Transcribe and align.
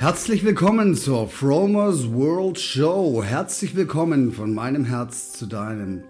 Herzlich 0.00 0.44
willkommen 0.44 0.94
zur 0.94 1.28
Fromers 1.28 2.12
World 2.12 2.60
Show. 2.60 3.20
Herzlich 3.24 3.74
willkommen 3.74 4.30
von 4.30 4.54
meinem 4.54 4.84
Herz 4.84 5.32
zu 5.32 5.46
deinem. 5.46 6.04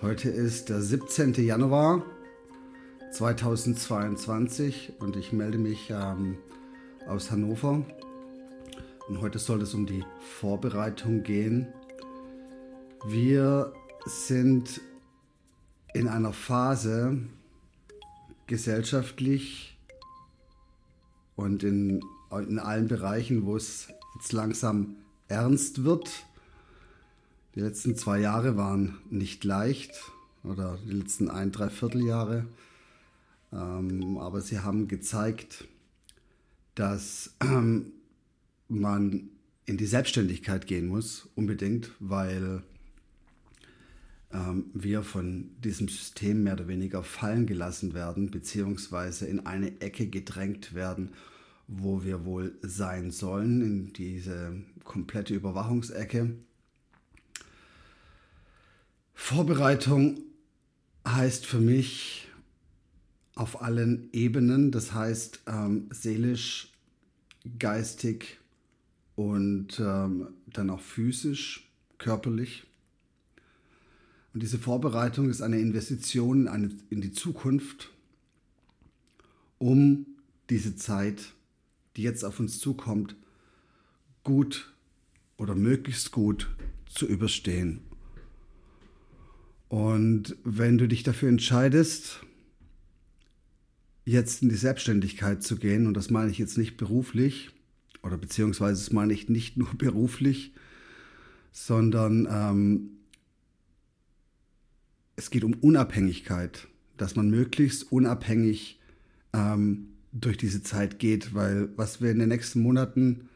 Heute 0.00 0.30
ist 0.30 0.70
der 0.70 0.80
17. 0.80 1.34
Januar 1.34 2.02
2022 3.12 4.94
und 5.00 5.16
ich 5.16 5.34
melde 5.34 5.58
mich 5.58 5.90
ähm, 5.90 6.38
aus 7.06 7.30
Hannover. 7.30 7.84
Und 9.06 9.20
heute 9.20 9.38
soll 9.38 9.60
es 9.60 9.74
um 9.74 9.84
die 9.84 10.02
Vorbereitung 10.20 11.22
gehen. 11.22 11.68
Wir 13.06 13.74
sind 14.06 14.80
in 15.92 16.08
einer 16.08 16.32
Phase 16.32 17.18
gesellschaftlich 18.46 19.76
und 21.36 21.62
in 21.62 22.00
in 22.38 22.58
allen 22.58 22.88
Bereichen, 22.88 23.44
wo 23.44 23.56
es 23.56 23.88
jetzt 24.16 24.32
langsam 24.32 24.96
ernst 25.28 25.84
wird. 25.84 26.24
Die 27.54 27.60
letzten 27.60 27.96
zwei 27.96 28.20
Jahre 28.20 28.56
waren 28.56 28.98
nicht 29.10 29.44
leicht 29.44 29.92
oder 30.44 30.78
die 30.86 30.92
letzten 30.92 31.28
ein, 31.28 31.50
drei 31.52 31.68
Vierteljahre. 31.68 32.46
Ähm, 33.52 34.18
aber 34.18 34.40
sie 34.40 34.60
haben 34.60 34.86
gezeigt, 34.86 35.66
dass 36.74 37.34
ähm, 37.40 37.92
man 38.68 39.30
in 39.66 39.76
die 39.76 39.86
Selbstständigkeit 39.86 40.66
gehen 40.66 40.86
muss, 40.86 41.28
unbedingt, 41.34 41.90
weil 41.98 42.62
ähm, 44.32 44.66
wir 44.72 45.02
von 45.02 45.50
diesem 45.62 45.88
System 45.88 46.44
mehr 46.44 46.54
oder 46.54 46.68
weniger 46.68 47.02
fallen 47.02 47.46
gelassen 47.46 47.94
werden, 47.94 48.30
beziehungsweise 48.30 49.26
in 49.26 49.46
eine 49.46 49.80
Ecke 49.80 50.06
gedrängt 50.06 50.74
werden 50.74 51.10
wo 51.72 52.02
wir 52.02 52.24
wohl 52.24 52.58
sein 52.62 53.12
sollen, 53.12 53.62
in 53.62 53.92
diese 53.92 54.60
komplette 54.82 55.34
Überwachungsecke. 55.34 56.34
Vorbereitung 59.14 60.18
heißt 61.06 61.46
für 61.46 61.60
mich 61.60 62.28
auf 63.36 63.62
allen 63.62 64.08
Ebenen, 64.12 64.72
das 64.72 64.92
heißt 64.92 65.42
ähm, 65.46 65.88
seelisch, 65.92 66.72
geistig 67.58 68.38
und 69.14 69.78
ähm, 69.78 70.28
dann 70.52 70.70
auch 70.70 70.80
physisch, 70.80 71.70
körperlich. 71.98 72.64
Und 74.34 74.42
diese 74.42 74.58
Vorbereitung 74.58 75.30
ist 75.30 75.40
eine 75.40 75.60
Investition 75.60 76.42
in, 76.42 76.48
eine, 76.48 76.70
in 76.90 77.00
die 77.00 77.12
Zukunft, 77.12 77.90
um 79.58 80.06
diese 80.48 80.74
Zeit 80.74 81.20
zu 81.20 81.39
die 81.96 82.02
jetzt 82.02 82.24
auf 82.24 82.40
uns 82.40 82.58
zukommt, 82.58 83.16
gut 84.24 84.72
oder 85.36 85.54
möglichst 85.54 86.12
gut 86.12 86.50
zu 86.86 87.06
überstehen. 87.06 87.80
Und 89.68 90.36
wenn 90.44 90.78
du 90.78 90.88
dich 90.88 91.02
dafür 91.02 91.28
entscheidest, 91.28 92.24
jetzt 94.04 94.42
in 94.42 94.48
die 94.48 94.56
Selbstständigkeit 94.56 95.42
zu 95.42 95.56
gehen, 95.56 95.86
und 95.86 95.94
das 95.94 96.10
meine 96.10 96.30
ich 96.30 96.38
jetzt 96.38 96.58
nicht 96.58 96.76
beruflich, 96.76 97.50
oder 98.02 98.18
beziehungsweise 98.18 98.82
das 98.82 98.92
meine 98.92 99.12
ich 99.12 99.28
nicht 99.28 99.56
nur 99.56 99.72
beruflich, 99.78 100.52
sondern 101.52 102.28
ähm, 102.30 102.90
es 105.16 105.30
geht 105.30 105.44
um 105.44 105.54
Unabhängigkeit, 105.54 106.66
dass 106.96 107.14
man 107.14 107.30
möglichst 107.30 107.92
unabhängig 107.92 108.80
ähm, 109.32 109.88
durch 110.12 110.36
diese 110.36 110.62
Zeit 110.62 110.98
geht, 110.98 111.34
weil 111.34 111.68
was 111.76 112.00
wir 112.00 112.10
in 112.10 112.18
den 112.18 112.28
nächsten 112.28 112.60
Monaten 112.60 113.28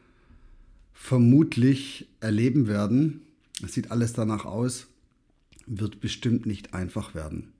vermutlich 0.93 2.07
erleben 2.19 2.67
werden, 2.67 3.21
es 3.63 3.73
sieht 3.73 3.91
alles 3.91 4.13
danach 4.13 4.45
aus, 4.45 4.87
wird 5.65 5.99
bestimmt 5.99 6.45
nicht 6.45 6.73
einfach 6.73 7.15
werden. 7.15 7.53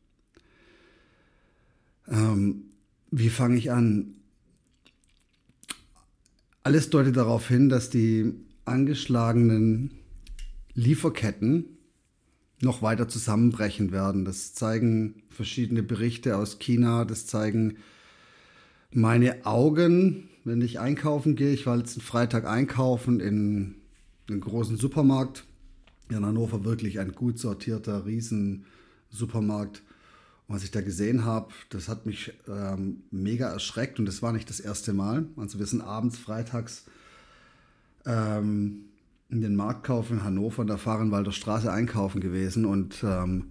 Ähm, 2.08 2.66
wie 3.12 3.30
fange 3.30 3.58
ich 3.58 3.72
an? 3.72 4.16
Alles 6.64 6.90
deutet 6.90 7.16
darauf 7.16 7.48
hin, 7.48 7.70
dass 7.70 7.90
die 7.90 8.34
angeschlagenen 8.66 9.92
Lieferketten 10.74 11.66
noch 12.62 12.82
weiter 12.82 13.08
zusammenbrechen 13.08 13.92
werden. 13.92 14.26
Das 14.26 14.54
zeigen 14.54 15.24
verschiedene 15.30 15.84
Berichte 15.84 16.38
aus 16.38 16.60
China, 16.60 17.06
das 17.06 17.28
zeigen 17.28 17.78
meine 18.92 19.46
Augen, 19.46 20.30
wenn 20.44 20.62
ich 20.62 20.80
einkaufen 20.80 21.36
gehe, 21.36 21.54
ich 21.54 21.66
war 21.66 21.78
letzten 21.78 22.02
Freitag 22.02 22.46
einkaufen 22.46 23.20
in 23.20 23.76
einem 24.30 24.42
großen 24.42 24.78
Supermarkt. 24.78 25.44
In 26.10 26.24
Hannover 26.24 26.64
wirklich 26.64 27.00
ein 27.00 27.14
gut 27.14 27.40
sortierter 27.40 28.06
Riesensupermarkt. 28.06 29.82
Was 30.48 30.64
ich 30.64 30.70
da 30.70 30.82
gesehen 30.82 31.26
habe, 31.26 31.52
das 31.70 31.90
hat 31.90 32.06
mich 32.06 32.32
ähm, 32.48 33.02
mega 33.10 33.50
erschreckt 33.50 33.98
und 33.98 34.06
das 34.06 34.22
war 34.22 34.32
nicht 34.32 34.48
das 34.50 34.60
erste 34.60 34.94
Mal. 34.94 35.26
Also 35.36 35.58
wir 35.58 35.66
sind 35.66 35.82
abends 35.82 36.20
freitags 36.20 36.86
ähm, 38.06 38.86
in 39.30 39.42
den 39.42 39.56
Marktkauf 39.56 40.12
in 40.12 40.24
Hannover 40.24 40.62
in 40.62 40.68
der 40.68 40.78
Fahrenwalder 40.78 41.32
Straße 41.32 41.72
einkaufen 41.72 42.22
gewesen 42.22 42.66
und 42.66 43.04
ähm, 43.04 43.46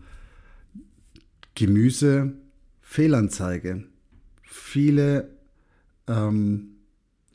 Gemüse 1.57 2.35
Fehlanzeige. 2.81 3.85
Viele 4.57 5.31
ähm, 6.07 6.75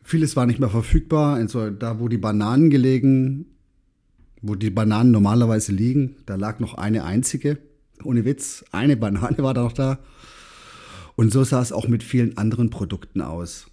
vieles 0.04 0.36
war 0.36 0.46
nicht 0.46 0.60
mehr 0.60 0.70
verfügbar. 0.70 1.36
Also 1.36 1.70
da, 1.70 2.00
wo 2.00 2.08
die 2.08 2.18
Bananen 2.18 2.70
gelegen, 2.70 3.46
wo 4.42 4.56
die 4.56 4.70
Bananen 4.70 5.12
normalerweise 5.12 5.72
liegen, 5.72 6.16
da 6.26 6.36
lag 6.36 6.60
noch 6.60 6.76
eine 6.76 7.04
einzige. 7.04 7.58
Ohne 8.04 8.26
Witz, 8.26 8.64
eine 8.72 8.96
Banane 8.96 9.38
war 9.40 9.54
da 9.54 9.64
noch 9.64 9.74
da. 9.74 10.00
Und 11.16 11.32
so 11.34 11.44
sah 11.44 11.62
es 11.62 11.74
auch 11.74 11.88
mit 11.88 12.04
vielen 12.04 12.38
anderen 12.38 12.70
Produkten 12.70 13.22
aus. 13.22 13.68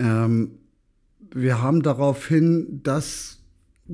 Ähm, 0.00 0.52
wir 1.32 1.62
haben 1.62 1.82
daraufhin 1.82 2.80
das 2.82 3.38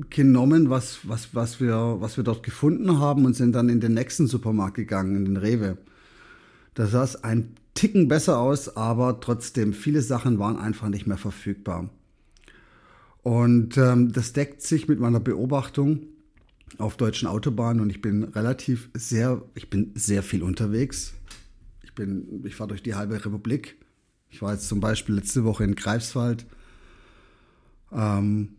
genommen, 0.09 0.69
was, 0.69 0.99
was, 1.03 1.35
was, 1.35 1.61
wir, 1.61 1.97
was 1.99 2.17
wir 2.17 2.23
dort 2.23 2.41
gefunden 2.41 2.99
haben 2.99 3.25
und 3.25 3.35
sind 3.35 3.53
dann 3.53 3.69
in 3.69 3.79
den 3.79 3.93
nächsten 3.93 4.27
Supermarkt 4.27 4.75
gegangen, 4.75 5.15
in 5.15 5.25
den 5.25 5.37
Rewe. 5.37 5.77
Da 6.73 6.87
saß 6.87 7.23
ein 7.23 7.55
Ticken 7.77 8.07
besser 8.07 8.39
aus, 8.39 8.75
aber 8.75 9.19
trotzdem, 9.19 9.71
viele 9.71 10.01
Sachen 10.01 10.39
waren 10.39 10.57
einfach 10.57 10.89
nicht 10.89 11.05
mehr 11.05 11.17
verfügbar. 11.17 11.91
Und 13.21 13.77
ähm, 13.77 14.11
das 14.11 14.33
deckt 14.33 14.63
sich 14.63 14.87
mit 14.87 14.99
meiner 14.99 15.19
Beobachtung 15.19 16.07
auf 16.79 16.97
deutschen 16.97 17.27
Autobahnen 17.27 17.79
und 17.79 17.91
ich 17.91 18.01
bin 18.01 18.23
relativ 18.23 18.89
sehr, 18.95 19.43
ich 19.53 19.69
bin 19.69 19.91
sehr 19.93 20.23
viel 20.23 20.41
unterwegs. 20.41 21.13
Ich 21.83 21.93
bin, 21.93 22.43
ich 22.47 22.55
fahre 22.55 22.69
durch 22.69 22.81
die 22.81 22.95
halbe 22.95 23.23
Republik. 23.23 23.77
Ich 24.31 24.41
war 24.41 24.53
jetzt 24.53 24.67
zum 24.67 24.79
Beispiel 24.79 25.13
letzte 25.13 25.43
Woche 25.43 25.63
in 25.63 25.75
Greifswald 25.75 26.47
ähm, 27.91 28.55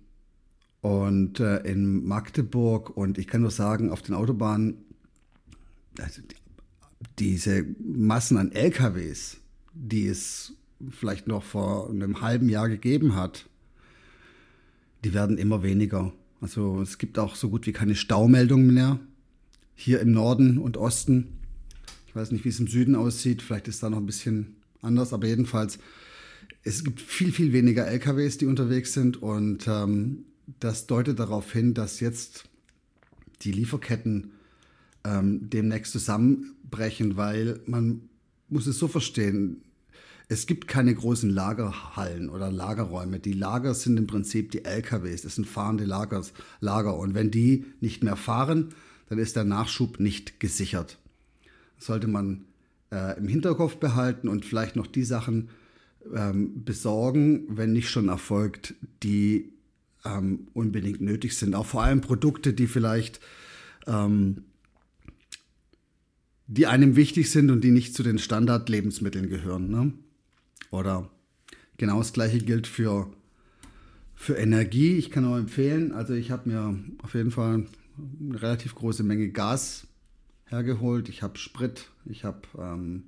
und 0.80 1.40
äh, 1.40 1.58
in 1.62 2.06
Magdeburg 2.06 2.96
und 2.96 3.18
ich 3.18 3.26
kann 3.26 3.40
nur 3.40 3.50
sagen, 3.50 3.90
auf 3.90 4.02
den 4.02 4.14
Autobahnen, 4.14 4.84
also 5.98 6.22
diese 7.18 7.64
Massen 7.80 8.36
an 8.36 8.52
LKWs, 8.52 9.38
die 9.72 10.06
es 10.06 10.52
vielleicht 10.90 11.26
noch 11.26 11.42
vor 11.42 11.90
einem 11.90 12.20
halben 12.20 12.48
Jahr 12.48 12.68
gegeben 12.68 13.14
hat, 13.14 13.48
die 15.04 15.14
werden 15.14 15.38
immer 15.38 15.62
weniger. 15.62 16.12
Also 16.40 16.80
es 16.82 16.98
gibt 16.98 17.18
auch 17.18 17.34
so 17.34 17.50
gut 17.50 17.66
wie 17.66 17.72
keine 17.72 17.94
Staumeldungen 17.94 18.72
mehr 18.72 18.98
hier 19.74 20.00
im 20.00 20.12
Norden 20.12 20.58
und 20.58 20.76
Osten. 20.76 21.28
Ich 22.06 22.16
weiß 22.16 22.32
nicht, 22.32 22.44
wie 22.44 22.48
es 22.48 22.60
im 22.60 22.68
Süden 22.68 22.94
aussieht. 22.94 23.42
Vielleicht 23.42 23.68
ist 23.68 23.82
da 23.82 23.90
noch 23.90 23.98
ein 23.98 24.06
bisschen 24.06 24.56
anders, 24.82 25.12
aber 25.12 25.26
jedenfalls 25.26 25.78
es 26.64 26.84
gibt 26.84 27.00
viel, 27.00 27.32
viel 27.32 27.52
weniger 27.52 27.86
LKWs, 27.86 28.38
die 28.38 28.46
unterwegs 28.46 28.92
sind 28.92 29.22
und 29.22 29.66
ähm, 29.68 30.24
das 30.60 30.86
deutet 30.86 31.18
darauf 31.18 31.52
hin, 31.52 31.74
dass 31.74 32.00
jetzt 32.00 32.44
die 33.42 33.52
Lieferketten 33.52 34.32
ähm, 35.08 35.48
demnächst 35.50 35.92
zusammenbrechen, 35.92 37.16
weil 37.16 37.60
man 37.66 38.02
muss 38.48 38.66
es 38.66 38.78
so 38.78 38.88
verstehen, 38.88 39.62
es 40.30 40.46
gibt 40.46 40.68
keine 40.68 40.94
großen 40.94 41.30
Lagerhallen 41.30 42.28
oder 42.28 42.52
Lagerräume. 42.52 43.18
Die 43.18 43.32
Lager 43.32 43.72
sind 43.72 43.96
im 43.96 44.06
Prinzip 44.06 44.50
die 44.50 44.64
LKWs, 44.64 45.22
das 45.22 45.36
sind 45.36 45.46
fahrende 45.46 45.84
Lagers, 45.84 46.34
Lager. 46.60 46.98
Und 46.98 47.14
wenn 47.14 47.30
die 47.30 47.64
nicht 47.80 48.04
mehr 48.04 48.16
fahren, 48.16 48.74
dann 49.08 49.18
ist 49.18 49.36
der 49.36 49.44
Nachschub 49.44 50.00
nicht 50.00 50.38
gesichert. 50.38 50.98
Das 51.76 51.86
sollte 51.86 52.08
man 52.08 52.44
äh, 52.92 53.16
im 53.18 53.26
Hinterkopf 53.26 53.76
behalten 53.76 54.28
und 54.28 54.44
vielleicht 54.44 54.76
noch 54.76 54.86
die 54.86 55.04
Sachen 55.04 55.48
ähm, 56.14 56.62
besorgen, 56.62 57.44
wenn 57.48 57.72
nicht 57.72 57.88
schon 57.88 58.08
erfolgt, 58.08 58.74
die 59.02 59.52
ähm, 60.04 60.48
unbedingt 60.52 61.00
nötig 61.00 61.38
sind. 61.38 61.54
Auch 61.54 61.66
vor 61.66 61.82
allem 61.82 62.02
Produkte, 62.02 62.52
die 62.52 62.66
vielleicht 62.66 63.20
ähm, 63.86 64.44
die 66.48 66.66
einem 66.66 66.96
wichtig 66.96 67.30
sind 67.30 67.50
und 67.50 67.62
die 67.62 67.70
nicht 67.70 67.94
zu 67.94 68.02
den 68.02 68.18
Standardlebensmitteln 68.18 69.28
gehören. 69.28 69.70
Ne? 69.70 69.92
Oder 70.70 71.08
genau 71.76 71.98
das 71.98 72.12
gleiche 72.12 72.38
gilt 72.38 72.66
für 72.66 73.10
Für 74.14 74.34
Energie, 74.34 74.98
ich 74.98 75.12
kann 75.12 75.24
auch 75.24 75.36
empfehlen, 75.36 75.92
also 75.92 76.12
ich 76.12 76.32
habe 76.32 76.48
mir 76.48 76.76
auf 77.04 77.14
jeden 77.14 77.30
Fall 77.30 77.66
eine 78.20 78.42
relativ 78.42 78.74
große 78.74 79.04
Menge 79.04 79.28
Gas 79.28 79.86
hergeholt. 80.46 81.08
Ich 81.08 81.22
habe 81.22 81.38
Sprit, 81.38 81.88
ich 82.04 82.24
habe 82.24 82.40
ähm, 82.58 83.04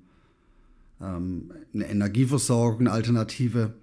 ähm, 1.01 1.53
eine 1.75 1.89
Energieversorgung, 1.89 2.81
eine 2.81 2.93
Alternative, 2.93 3.75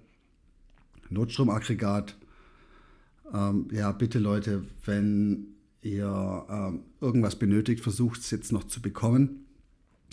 Notstromaggregat. 1.10 2.16
Ähm, 3.34 3.68
ja, 3.72 3.92
bitte 3.92 4.18
Leute, 4.18 4.64
wenn 4.86 5.48
ihr 5.82 6.46
ähm, 6.48 6.80
irgendwas 7.00 7.38
benötigt, 7.38 7.82
versucht 7.82 8.20
es 8.20 8.30
jetzt 8.30 8.52
noch 8.52 8.64
zu 8.64 8.80
bekommen. 8.80 9.44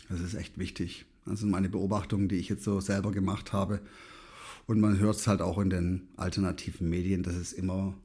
Das 0.09 0.19
ist 0.19 0.33
echt 0.33 0.57
wichtig. 0.57 1.05
Das 1.25 1.39
sind 1.39 1.49
meine 1.49 1.69
Beobachtungen, 1.69 2.27
die 2.27 2.35
ich 2.35 2.49
jetzt 2.49 2.63
so 2.63 2.79
selber 2.79 3.11
gemacht 3.11 3.53
habe. 3.53 3.79
Und 4.67 4.79
man 4.79 4.99
hört 4.99 5.15
es 5.15 5.27
halt 5.27 5.41
auch 5.41 5.57
in 5.59 5.69
den 5.69 6.07
alternativen 6.17 6.89
Medien, 6.89 7.23
dass 7.23 7.35
es 7.35 7.53
immer 7.53 7.95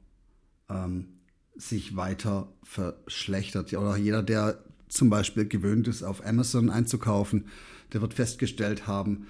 ähm, 0.69 1.07
sich 1.55 1.95
weiter 1.95 2.51
verschlechtert. 2.63 3.73
Oder 3.73 3.97
jeder, 3.97 4.23
der 4.23 4.63
zum 4.87 5.09
Beispiel 5.09 5.47
gewöhnt 5.47 5.87
ist, 5.87 6.03
auf 6.03 6.25
Amazon 6.25 6.69
einzukaufen, 6.69 7.45
der 7.93 8.01
wird 8.01 8.13
festgestellt 8.13 8.87
haben, 8.87 9.27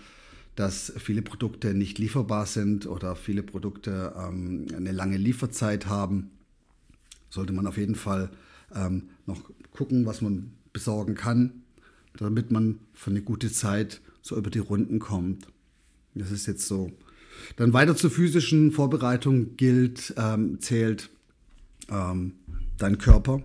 dass 0.56 0.94
viele 0.98 1.22
Produkte 1.22 1.74
nicht 1.74 1.98
lieferbar 1.98 2.46
sind 2.46 2.86
oder 2.86 3.16
viele 3.16 3.44
Produkte 3.44 4.14
ähm, 4.18 4.68
eine 4.76 4.92
lange 4.92 5.18
Lieferzeit 5.18 5.88
haben. 5.88 6.32
Sollte 7.30 7.54
man 7.54 7.68
auf 7.68 7.78
jeden 7.78 7.96
Fall 7.96 8.30
ähm, 8.76 9.10
noch 9.26 9.42
gucken, 9.72 10.06
was 10.06 10.22
man 10.22 10.52
besorgen 10.74 11.16
kann, 11.16 11.64
damit 12.18 12.52
man 12.52 12.80
für 12.94 13.10
eine 13.10 13.22
gute 13.22 13.52
Zeit 13.52 14.02
so 14.22 14.38
über 14.38 14.50
die 14.50 14.60
Runden 14.60 15.00
kommt. 15.00 15.48
Das 16.14 16.32
ist 16.32 16.46
jetzt 16.46 16.68
so. 16.68 16.92
Dann 17.56 17.74
weiter 17.74 17.96
zur 17.96 18.12
physischen 18.12 18.72
Vorbereitung 18.72 19.56
gilt, 19.58 20.14
ähm, 20.18 20.60
zählt 20.60 21.10
ähm, 21.90 22.34
dein 22.78 22.98
Körper. 22.98 23.42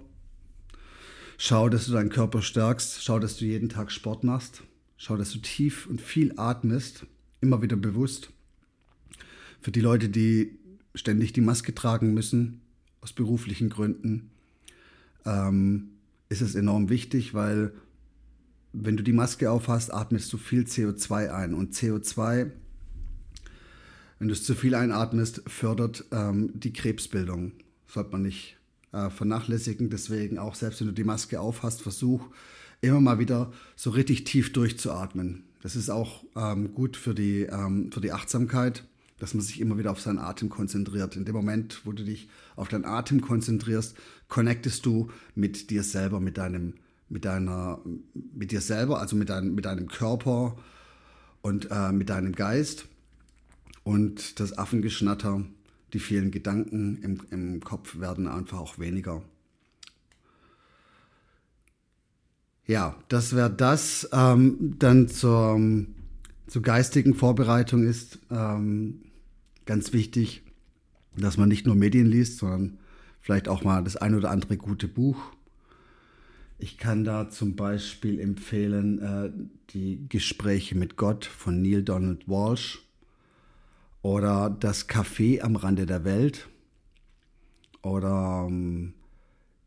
Schau, 1.39 1.69
dass 1.69 1.87
du 1.87 1.93
deinen 1.93 2.11
Körper 2.11 2.43
stärkst. 2.43 3.03
Schau, 3.03 3.19
dass 3.19 3.37
du 3.37 3.45
jeden 3.45 3.69
Tag 3.69 3.93
Sport 3.93 4.25
machst. 4.25 4.63
Schau, 4.97 5.17
dass 5.17 5.33
du 5.33 5.39
tief 5.39 5.87
und 5.87 6.01
viel 6.01 6.35
atmest. 6.37 7.07
Immer 7.41 7.63
wieder 7.63 7.77
bewusst. 7.77 8.31
Für 9.61 9.71
die 9.71 9.81
Leute, 9.81 10.09
die 10.09 10.59
ständig 10.95 11.33
die 11.33 11.43
Maske 11.43 11.75
tragen 11.75 12.15
müssen, 12.15 12.63
aus 13.01 13.13
beruflichen 13.13 13.69
Gründen, 13.69 14.31
ähm, 15.25 15.91
ist 16.29 16.41
es 16.41 16.55
enorm 16.55 16.89
wichtig, 16.89 17.35
weil 17.35 17.73
wenn 18.83 18.97
du 18.97 19.03
die 19.03 19.13
Maske 19.13 19.51
aufhast, 19.51 19.93
atmest 19.93 20.33
du 20.33 20.39
viel 20.39 20.63
CO2 20.63 21.31
ein. 21.31 21.55
Und 21.55 21.75
CO2, 21.75 22.51
wenn 24.19 24.29
du 24.29 24.33
es 24.33 24.45
zu 24.45 24.55
viel 24.55 24.75
einatmest, 24.75 25.43
fördert 25.47 26.05
ähm, 26.13 26.51
die 26.55 26.73
Krebsbildung. 26.73 27.53
Sollte 27.87 28.13
man 28.13 28.23
nicht 28.23 28.57
äh, 28.93 29.11
vernachlässigen. 29.11 29.91
Deswegen 29.91 30.39
auch 30.39 30.55
selbst 30.55 30.81
wenn 30.81 30.89
du 30.89 30.95
die 30.95 31.05
Maske 31.05 31.41
aufhast, 31.41 31.83
versuch 31.83 32.29
immer 32.81 33.01
mal 33.01 33.19
wieder 33.19 33.53
so 33.75 33.91
richtig 33.91 34.25
tief 34.25 34.53
durchzuatmen. 34.53 35.45
Das 35.63 35.77
ist 35.77 35.91
auch 35.91 36.25
ähm, 36.37 36.75
gut 36.75 36.97
für 36.97 37.15
die, 37.15 37.43
ähm, 37.43 37.91
für 37.93 38.01
die 38.01 38.13
Achtsamkeit, 38.13 38.85
dass 39.19 39.35
man 39.35 39.43
sich 39.43 39.61
immer 39.61 39.79
wieder 39.79 39.91
auf 39.91 40.01
seinen 40.01 40.19
Atem 40.19 40.49
konzentriert. 40.49 41.17
In 41.17 41.25
dem 41.25 41.35
Moment, 41.35 41.83
wo 41.85 41.93
du 41.93 42.05
dich 42.05 42.29
auf 42.55 42.69
deinen 42.69 42.85
Atem 42.85 43.21
konzentrierst, 43.21 43.97
connectest 44.29 44.85
du 44.87 45.11
mit 45.35 45.71
dir 45.71 45.83
selber, 45.83 46.21
mit 46.21 46.39
deinem, 46.39 46.75
mit 47.09 47.25
deiner, 47.25 47.81
mit 48.15 48.51
dir 48.53 48.61
selber, 48.61 49.01
also 49.01 49.17
mit, 49.17 49.29
dein, 49.29 49.55
mit 49.55 49.65
deinem 49.65 49.89
Körper 49.89 50.57
und 51.43 51.69
äh, 51.71 51.93
mit 51.93 52.11
deinem 52.11 52.33
Geist. 52.33 52.87
Und 53.85 54.41
das 54.41 54.59
Affengeschnatter 54.59 55.45
die 55.93 56.01
vielen 56.01 56.31
Gedanken 56.31 56.99
im, 57.03 57.21
im 57.31 57.61
Kopf 57.61 57.99
werden 57.99 58.29
einfach 58.29 58.59
auch 58.59 58.79
weniger. 58.79 59.23
Ja, 62.67 62.97
das 63.09 63.35
wäre 63.35 63.51
das. 63.51 64.09
Ähm, 64.13 64.75
dann 64.79 65.09
zur, 65.09 65.61
zur 66.49 66.63
geistigen 66.63 67.15
Vorbereitung 67.15 67.85
ist 67.85 68.19
ähm, 68.31 69.03
ganz 69.65 69.93
wichtig, 69.93 70.43
dass 71.17 71.37
man 71.37 71.49
nicht 71.49 71.65
nur 71.65 71.77
Medien 71.77 72.07
liest, 72.07 72.39
sondern 72.39 72.79
vielleicht 73.21 73.49
auch 73.49 73.63
mal 73.63 73.85
das 73.85 73.97
ein 73.97 74.15
oder 74.15 74.31
andere 74.31 74.57
gute 74.57 74.89
Buch. 74.89 75.17
Ich 76.59 76.79
kann 76.79 77.05
da 77.05 77.29
zum 77.29 77.55
Beispiel 77.55 78.19
empfehlen 78.19 78.99
äh, 79.01 79.31
die 79.71 80.09
Gespräche 80.09 80.75
mit 80.75 80.97
Gott 80.97 81.25
von 81.27 81.61
Neil 81.61 81.83
Donald 81.83 82.27
Walsh 82.29 82.83
oder 84.01 84.49
das 84.49 84.89
Café 84.89 85.43
am 85.43 85.57
Rande 85.57 85.85
der 85.85 86.05
Welt 86.05 86.49
oder 87.83 88.47
ähm, 88.49 88.95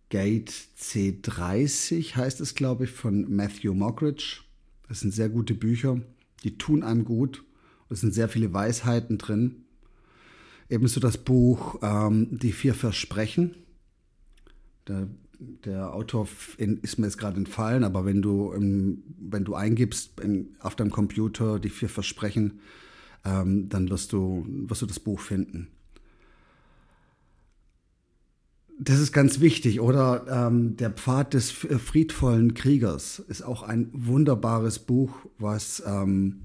Gate 0.10 0.52
C30 0.80 2.16
heißt 2.16 2.42
es, 2.42 2.56
glaube 2.56 2.86
ich, 2.86 2.92
von 2.92 3.34
Matthew 3.34 3.76
Moggridge. 3.76 4.42
Das 4.88 5.02
sind 5.02 5.14
sehr 5.14 5.30
gute 5.30 5.54
Bücher, 5.54 6.02
die 6.44 6.58
tun 6.58 6.84
einem 6.84 7.06
gut. 7.06 7.44
Es 7.90 8.02
sind 8.02 8.14
sehr 8.14 8.28
viele 8.28 8.52
Weisheiten 8.52 9.20
drin. 9.20 9.66
Ebenso 10.68 11.00
das 11.00 11.18
Buch 11.18 11.80
ähm, 11.82 12.40
Die 12.40 12.52
vier 12.52 12.74
Versprechen. 12.74 13.56
Der, 14.88 15.08
der 15.40 15.94
Autor 15.94 16.28
ist 16.58 17.00
mir 17.00 17.06
jetzt 17.06 17.18
gerade 17.18 17.38
entfallen, 17.38 17.84
aber 17.84 18.06
wenn 18.06 18.22
du, 18.22 18.54
wenn 18.54 19.46
du 19.46 19.56
eingibst 19.56 20.14
auf 20.60 20.76
deinem 20.76 20.92
Computer 20.92 21.60
die 21.60 21.70
vier 21.70 21.90
Versprechen, 21.90 22.60
ähm, 23.26 23.70
dann 23.70 23.90
wirst 23.90 24.12
du, 24.12 24.46
wirst 24.48 24.82
du 24.82 24.86
das 24.86 25.00
Buch 25.00 25.20
finden. 25.20 25.70
Das 28.82 29.00
ist 29.00 29.12
ganz 29.12 29.42
wichtig, 29.42 29.82
oder? 29.82 30.26
Ähm, 30.48 30.78
der 30.78 30.90
Pfad 30.92 31.34
des 31.34 31.52
friedvollen 31.52 32.54
Kriegers 32.54 33.20
ist 33.20 33.42
auch 33.42 33.64
ein 33.64 33.90
wunderbares 33.92 34.80
Buch, 34.80 35.26
was 35.38 35.84
ähm, 35.86 36.42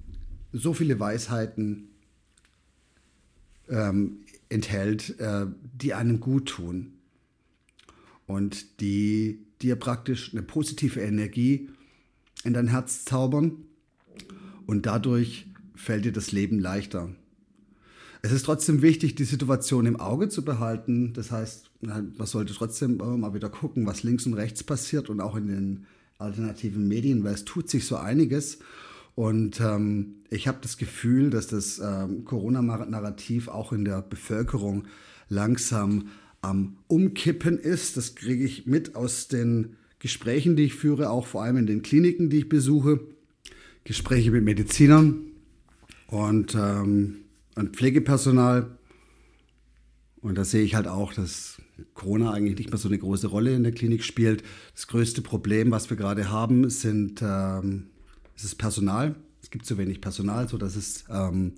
so 0.52 0.73
viele 0.73 0.99
Weisheiten 0.99 1.90
ähm, 3.69 4.19
enthält, 4.49 5.19
äh, 5.20 5.47
die 5.75 5.94
einem 5.94 6.19
gut 6.19 6.47
tun 6.47 6.94
und 8.26 8.81
die 8.81 9.47
dir 9.62 9.76
praktisch 9.76 10.32
eine 10.32 10.43
positive 10.43 11.00
Energie 11.00 11.69
in 12.44 12.53
dein 12.53 12.69
Herz 12.69 13.05
zaubern 13.05 13.64
und 14.66 14.87
dadurch 14.87 15.47
fällt 15.75 16.04
dir 16.04 16.12
das 16.12 16.33
Leben 16.33 16.59
leichter. 16.59 17.11
Es 18.23 18.33
ist 18.33 18.45
trotzdem 18.45 18.81
wichtig, 18.81 19.16
die 19.16 19.25
Situation 19.25 19.85
im 19.85 20.00
Auge 20.00 20.31
zu 20.31 20.45
behalten. 20.45 21.12
Das 21.12 21.31
heißt, 21.31 21.71
man 21.83 22.26
sollte 22.26 22.54
trotzdem 22.54 22.97
mal 22.97 23.35
wieder 23.35 23.50
gucken, 23.50 23.87
was 23.87 24.02
links 24.02 24.25
und 24.25 24.33
rechts 24.33 24.62
passiert 24.62 25.11
und 25.11 25.21
auch 25.21 25.37
in 25.37 25.49
den 25.49 25.87
alternativen 26.16 26.88
Medien, 26.88 27.23
weil 27.23 27.35
es 27.35 27.45
tut 27.45 27.69
sich 27.69 27.87
so 27.87 27.97
einiges. 27.97 28.61
Und 29.14 29.61
ähm, 29.61 30.16
ich 30.31 30.49
habe 30.49 30.59
das 30.62 30.78
Gefühl, 30.78 31.28
dass 31.28 31.49
das 31.49 31.78
ähm, 31.78 32.25
Corona-Narrativ 32.25 33.49
auch 33.49 33.73
in 33.73 33.85
der 33.85 34.00
Bevölkerung 34.00 34.85
langsam 35.28 36.09
am 36.45 36.77
Umkippen 36.87 37.59
ist. 37.59 37.97
Das 37.97 38.15
kriege 38.15 38.45
ich 38.45 38.67
mit 38.67 38.95
aus 38.97 39.29
den 39.29 39.77
Gesprächen, 39.99 40.57
die 40.57 40.65
ich 40.65 40.75
führe, 40.75 41.11
auch 41.11 41.27
vor 41.27 41.43
allem 41.43 41.57
in 41.57 41.67
den 41.67 41.83
Kliniken, 41.83 42.31
die 42.31 42.39
ich 42.39 42.49
besuche. 42.49 43.01
Gespräche 43.85 44.31
mit 44.31 44.45
Medizinern, 44.45 45.35
und, 46.15 46.55
ähm, 46.55 47.25
und 47.57 47.77
Pflegepersonal. 47.77 48.79
Und 50.21 50.39
da 50.39 50.45
sehe 50.45 50.63
ich 50.63 50.75
halt 50.75 50.89
auch, 50.89 51.13
dass 51.13 51.61
Corona 51.93 52.33
eigentlich 52.33 52.57
nicht 52.57 52.71
mehr 52.71 52.79
so 52.79 52.89
eine 52.89 52.99
große 52.99 53.27
Rolle 53.27 53.55
in 53.55 53.63
der 53.63 53.73
Klinik 53.73 54.05
spielt. 54.05 54.43
Das 54.75 54.87
größte 54.87 55.23
Problem, 55.23 55.71
was 55.71 55.91
wir 55.91 55.97
gerade 55.97 56.31
haben, 56.31 56.71
sind, 56.71 57.21
ähm, 57.23 57.87
ist 58.37 58.45
das 58.45 58.55
Personal. 58.55 59.17
Es 59.43 59.51
gibt 59.51 59.67
zu 59.67 59.77
wenig 59.77 60.01
Personal, 60.01 60.49
sodass 60.49 60.77
es 60.77 61.05
ähm, 61.11 61.53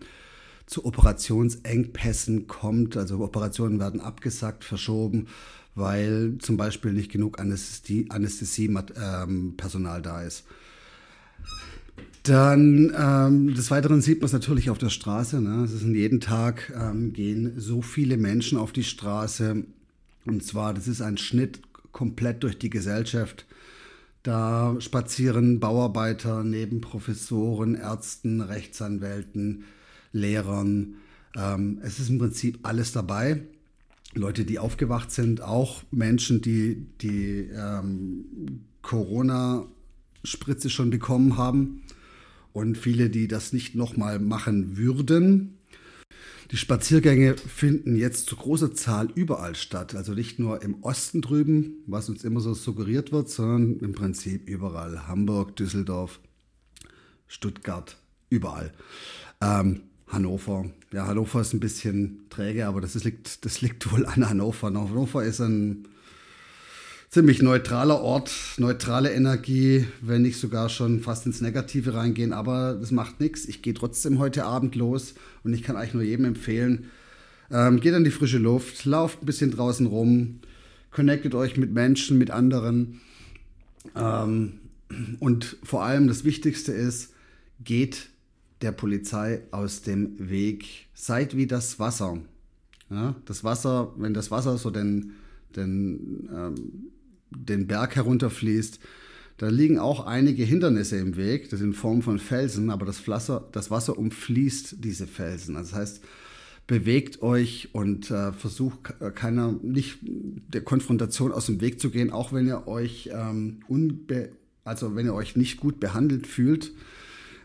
zu 0.66 0.84
Operationsengpässen 0.84 2.46
kommt. 2.46 2.96
Also 2.96 3.18
Operationen 3.20 3.80
werden 3.80 4.00
abgesagt, 4.00 4.62
verschoben, 4.64 5.26
weil 5.74 6.38
zum 6.38 6.56
Beispiel 6.56 6.92
nicht 6.92 7.10
genug 7.10 7.40
Anästhesie-Personal 7.40 10.02
da 10.02 10.22
ist. 10.22 10.44
Dann 12.24 12.92
ähm, 12.98 13.54
des 13.54 13.70
Weiteren 13.70 14.02
sieht 14.02 14.18
man 14.18 14.26
es 14.26 14.32
natürlich 14.32 14.68
auf 14.68 14.78
der 14.78 14.88
Straße. 14.88 15.40
Ne? 15.40 15.62
Es 15.62 15.72
ist 15.72 15.84
jeden 15.84 16.20
Tag 16.20 16.72
ähm, 16.76 17.12
gehen 17.12 17.52
so 17.56 17.82
viele 17.82 18.16
Menschen 18.16 18.58
auf 18.58 18.72
die 18.72 18.82
Straße. 18.82 19.62
Und 20.24 20.42
zwar, 20.42 20.74
das 20.74 20.88
ist 20.88 21.02
ein 21.02 21.18
Schnitt 21.18 21.60
komplett 21.92 22.42
durch 22.42 22.58
die 22.58 22.70
Gesellschaft. 22.70 23.46
Da 24.24 24.74
spazieren 24.80 25.60
Bauarbeiter 25.60 26.42
neben 26.42 26.80
Professoren, 26.80 27.76
Ärzten, 27.76 28.40
Rechtsanwälten, 28.40 29.62
Lehrern. 30.16 30.96
Ähm, 31.36 31.80
es 31.82 31.98
ist 31.98 32.10
im 32.10 32.18
Prinzip 32.18 32.60
alles 32.62 32.92
dabei. 32.92 33.42
Leute, 34.14 34.44
die 34.44 34.58
aufgewacht 34.58 35.10
sind, 35.10 35.42
auch 35.42 35.82
Menschen, 35.90 36.40
die 36.40 36.86
die 37.00 37.50
ähm, 37.52 38.64
Corona-Spritze 38.82 40.70
schon 40.70 40.90
bekommen 40.90 41.36
haben 41.36 41.82
und 42.52 42.78
viele, 42.78 43.10
die 43.10 43.28
das 43.28 43.52
nicht 43.52 43.74
nochmal 43.74 44.18
machen 44.18 44.76
würden. 44.76 45.58
Die 46.52 46.56
Spaziergänge 46.56 47.36
finden 47.36 47.96
jetzt 47.96 48.28
zu 48.28 48.36
großer 48.36 48.72
Zahl 48.72 49.08
überall 49.14 49.56
statt. 49.56 49.96
Also 49.96 50.14
nicht 50.14 50.38
nur 50.38 50.62
im 50.62 50.82
Osten 50.82 51.20
drüben, 51.20 51.82
was 51.86 52.08
uns 52.08 52.22
immer 52.22 52.40
so 52.40 52.54
suggeriert 52.54 53.10
wird, 53.10 53.28
sondern 53.28 53.80
im 53.80 53.92
Prinzip 53.92 54.48
überall. 54.48 55.08
Hamburg, 55.08 55.56
Düsseldorf, 55.56 56.20
Stuttgart, 57.26 57.98
überall. 58.30 58.72
Ähm, 59.40 59.82
Hannover. 60.16 60.64
Ja, 60.92 61.06
Hannover 61.06 61.42
ist 61.42 61.52
ein 61.52 61.60
bisschen 61.60 62.26
träge, 62.30 62.66
aber 62.66 62.80
das, 62.80 62.94
liegt, 63.04 63.44
das 63.44 63.60
liegt 63.60 63.92
wohl 63.92 64.06
an 64.06 64.28
Hannover. 64.28 64.68
Hannover 64.68 65.22
ist 65.22 65.40
ein 65.40 65.86
ziemlich 67.10 67.42
neutraler 67.42 68.00
Ort, 68.00 68.32
neutrale 68.56 69.12
Energie, 69.12 69.86
wenn 70.00 70.22
nicht 70.22 70.40
sogar 70.40 70.70
schon 70.70 71.00
fast 71.00 71.26
ins 71.26 71.42
Negative 71.42 71.94
reingehen, 71.94 72.32
aber 72.32 72.74
das 72.80 72.90
macht 72.92 73.20
nichts. 73.20 73.44
Ich 73.44 73.60
gehe 73.60 73.74
trotzdem 73.74 74.18
heute 74.18 74.44
Abend 74.44 74.74
los 74.74 75.14
und 75.44 75.52
ich 75.52 75.62
kann 75.62 75.76
eigentlich 75.76 75.94
nur 75.94 76.02
jedem 76.02 76.24
empfehlen, 76.24 76.90
ähm, 77.50 77.80
geht 77.80 77.94
an 77.94 78.04
die 78.04 78.10
frische 78.10 78.38
Luft, 78.38 78.86
lauft 78.86 79.22
ein 79.22 79.26
bisschen 79.26 79.50
draußen 79.50 79.86
rum, 79.86 80.40
connectet 80.90 81.34
euch 81.34 81.58
mit 81.58 81.72
Menschen, 81.72 82.16
mit 82.16 82.30
anderen 82.30 83.02
ähm, 83.94 84.60
und 85.20 85.58
vor 85.62 85.84
allem 85.84 86.08
das 86.08 86.24
Wichtigste 86.24 86.72
ist, 86.72 87.12
geht 87.62 88.08
der 88.62 88.72
Polizei 88.72 89.42
aus 89.50 89.82
dem 89.82 90.30
Weg. 90.30 90.86
Seid 90.94 91.36
wie 91.36 91.46
das 91.46 91.78
Wasser. 91.78 92.18
Ja, 92.90 93.16
das 93.24 93.44
Wasser, 93.44 93.92
wenn 93.96 94.14
das 94.14 94.30
Wasser 94.30 94.58
so 94.58 94.70
den, 94.70 95.12
den 95.54 96.28
ähm, 96.32 96.92
den 97.30 97.66
Berg 97.66 97.96
herunterfließt, 97.96 98.78
da 99.38 99.48
liegen 99.48 99.78
auch 99.78 100.06
einige 100.06 100.44
Hindernisse 100.44 100.96
im 100.96 101.16
Weg, 101.16 101.50
das 101.50 101.58
sind 101.58 101.70
in 101.70 101.74
Form 101.74 102.02
von 102.02 102.18
Felsen, 102.18 102.70
aber 102.70 102.86
das, 102.86 103.06
Wasser, 103.06 103.46
das 103.52 103.70
Wasser 103.70 103.98
umfließt 103.98 104.76
diese 104.82 105.06
Felsen. 105.06 105.56
Also 105.56 105.72
das 105.72 105.78
heißt, 105.78 106.04
bewegt 106.66 107.22
euch 107.22 107.68
und 107.72 108.10
äh, 108.10 108.32
versucht 108.32 108.94
äh, 109.00 109.10
keiner 109.10 109.52
nicht 109.62 109.98
der 110.02 110.62
Konfrontation 110.62 111.32
aus 111.32 111.46
dem 111.46 111.60
Weg 111.60 111.80
zu 111.80 111.90
gehen, 111.90 112.10
auch 112.10 112.32
wenn 112.32 112.46
ihr 112.46 112.66
euch 112.66 113.10
ähm, 113.12 113.60
unbe 113.68 114.30
also 114.64 114.96
wenn 114.96 115.06
ihr 115.06 115.14
euch 115.14 115.36
nicht 115.36 115.60
gut 115.60 115.78
behandelt 115.78 116.26
fühlt. 116.26 116.72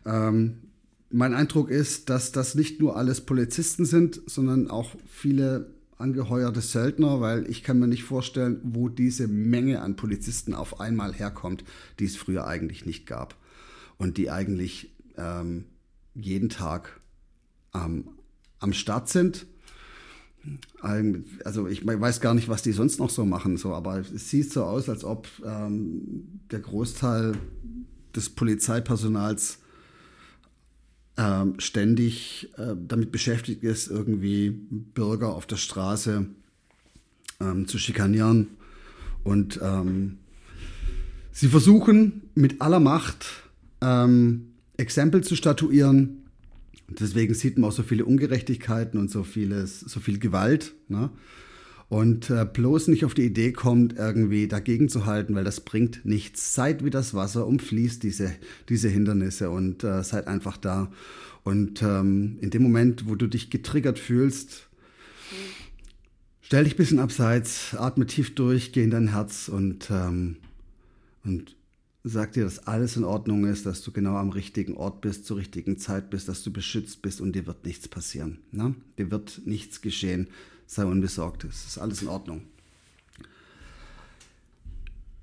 Ähm, 0.07 0.57
mein 1.11 1.33
Eindruck 1.33 1.69
ist, 1.69 2.09
dass 2.09 2.31
das 2.31 2.55
nicht 2.55 2.79
nur 2.79 2.95
alles 2.95 3.21
Polizisten 3.21 3.85
sind, 3.85 4.21
sondern 4.25 4.69
auch 4.69 4.91
viele 5.07 5.73
angeheuerte 5.97 6.61
Söldner, 6.61 7.21
weil 7.21 7.49
ich 7.49 7.63
kann 7.63 7.79
mir 7.79 7.87
nicht 7.87 8.03
vorstellen, 8.03 8.59
wo 8.63 8.89
diese 8.89 9.27
Menge 9.27 9.81
an 9.81 9.95
Polizisten 9.95 10.53
auf 10.53 10.79
einmal 10.79 11.13
herkommt, 11.13 11.63
die 11.99 12.05
es 12.05 12.15
früher 12.15 12.47
eigentlich 12.47 12.85
nicht 12.85 13.05
gab 13.05 13.35
und 13.97 14.17
die 14.17 14.31
eigentlich 14.31 14.91
ähm, 15.17 15.65
jeden 16.15 16.49
Tag 16.49 16.99
ähm, 17.75 18.09
am 18.59 18.73
Start 18.73 19.09
sind. 19.09 19.45
Ähm, 20.83 21.25
also 21.45 21.67
ich 21.67 21.85
weiß 21.85 22.19
gar 22.19 22.33
nicht, 22.33 22.49
was 22.49 22.63
die 22.63 22.71
sonst 22.71 22.99
noch 22.99 23.11
so 23.11 23.25
machen, 23.25 23.57
so, 23.57 23.73
aber 23.73 23.99
es 23.99 24.29
sieht 24.29 24.51
so 24.51 24.63
aus, 24.63 24.89
als 24.89 25.03
ob 25.03 25.27
ähm, 25.45 26.41
der 26.49 26.59
Großteil 26.59 27.33
des 28.15 28.29
Polizeipersonals 28.31 29.59
ähm, 31.17 31.59
ständig 31.59 32.49
äh, 32.57 32.75
damit 32.87 33.11
beschäftigt 33.11 33.63
ist, 33.63 33.89
irgendwie 33.89 34.49
Bürger 34.49 35.35
auf 35.35 35.45
der 35.45 35.57
Straße 35.57 36.25
ähm, 37.39 37.67
zu 37.67 37.77
schikanieren. 37.77 38.47
Und 39.23 39.59
ähm, 39.61 40.17
sie 41.31 41.47
versuchen 41.47 42.23
mit 42.35 42.61
aller 42.61 42.79
Macht 42.79 43.25
ähm, 43.81 44.53
Exempel 44.77 45.23
zu 45.23 45.35
statuieren. 45.35 46.23
Deswegen 46.87 47.33
sieht 47.33 47.57
man 47.57 47.69
auch 47.69 47.73
so 47.73 47.83
viele 47.83 48.05
Ungerechtigkeiten 48.05 48.99
und 48.99 49.11
so, 49.11 49.23
vieles, 49.23 49.81
so 49.81 49.99
viel 49.99 50.19
Gewalt. 50.19 50.73
Ne? 50.87 51.09
Und 51.91 52.29
äh, 52.29 52.45
bloß 52.45 52.87
nicht 52.87 53.03
auf 53.03 53.13
die 53.13 53.25
Idee 53.25 53.51
kommt, 53.51 53.97
irgendwie 53.97 54.47
dagegen 54.47 54.87
zu 54.87 55.05
halten, 55.05 55.35
weil 55.35 55.43
das 55.43 55.59
bringt 55.59 56.05
nichts. 56.05 56.55
Seid 56.55 56.85
wie 56.85 56.89
das 56.89 57.13
Wasser, 57.13 57.45
umfließt 57.45 58.01
diese, 58.01 58.31
diese 58.69 58.87
Hindernisse 58.87 59.49
und 59.49 59.83
äh, 59.83 60.01
seid 60.01 60.27
einfach 60.27 60.55
da. 60.55 60.89
Und 61.43 61.83
ähm, 61.83 62.37
in 62.39 62.49
dem 62.49 62.63
Moment, 62.63 63.09
wo 63.09 63.15
du 63.15 63.27
dich 63.27 63.49
getriggert 63.49 63.99
fühlst, 63.99 64.69
stell 66.39 66.63
dich 66.63 66.75
ein 66.75 66.77
bisschen 66.77 66.99
abseits, 66.99 67.75
atme 67.75 68.05
tief 68.05 68.35
durch, 68.35 68.71
geh 68.71 68.83
in 68.83 68.91
dein 68.91 69.09
Herz 69.09 69.49
und, 69.49 69.91
ähm, 69.91 70.37
und 71.25 71.57
sag 72.05 72.31
dir, 72.31 72.45
dass 72.45 72.67
alles 72.67 72.95
in 72.95 73.03
Ordnung 73.03 73.45
ist, 73.45 73.65
dass 73.65 73.81
du 73.81 73.91
genau 73.91 74.15
am 74.15 74.29
richtigen 74.29 74.77
Ort 74.77 75.01
bist, 75.01 75.25
zur 75.25 75.35
richtigen 75.35 75.77
Zeit 75.77 76.09
bist, 76.09 76.29
dass 76.29 76.41
du 76.41 76.53
beschützt 76.53 77.01
bist 77.01 77.19
und 77.19 77.35
dir 77.35 77.47
wird 77.47 77.65
nichts 77.65 77.89
passieren. 77.89 78.37
Ne? 78.53 78.75
Dir 78.97 79.11
wird 79.11 79.41
nichts 79.43 79.81
geschehen 79.81 80.29
sei 80.71 80.85
unbesorgt. 80.85 81.43
Es 81.43 81.65
ist 81.67 81.77
alles 81.77 82.01
in 82.01 82.07
Ordnung. 82.07 82.43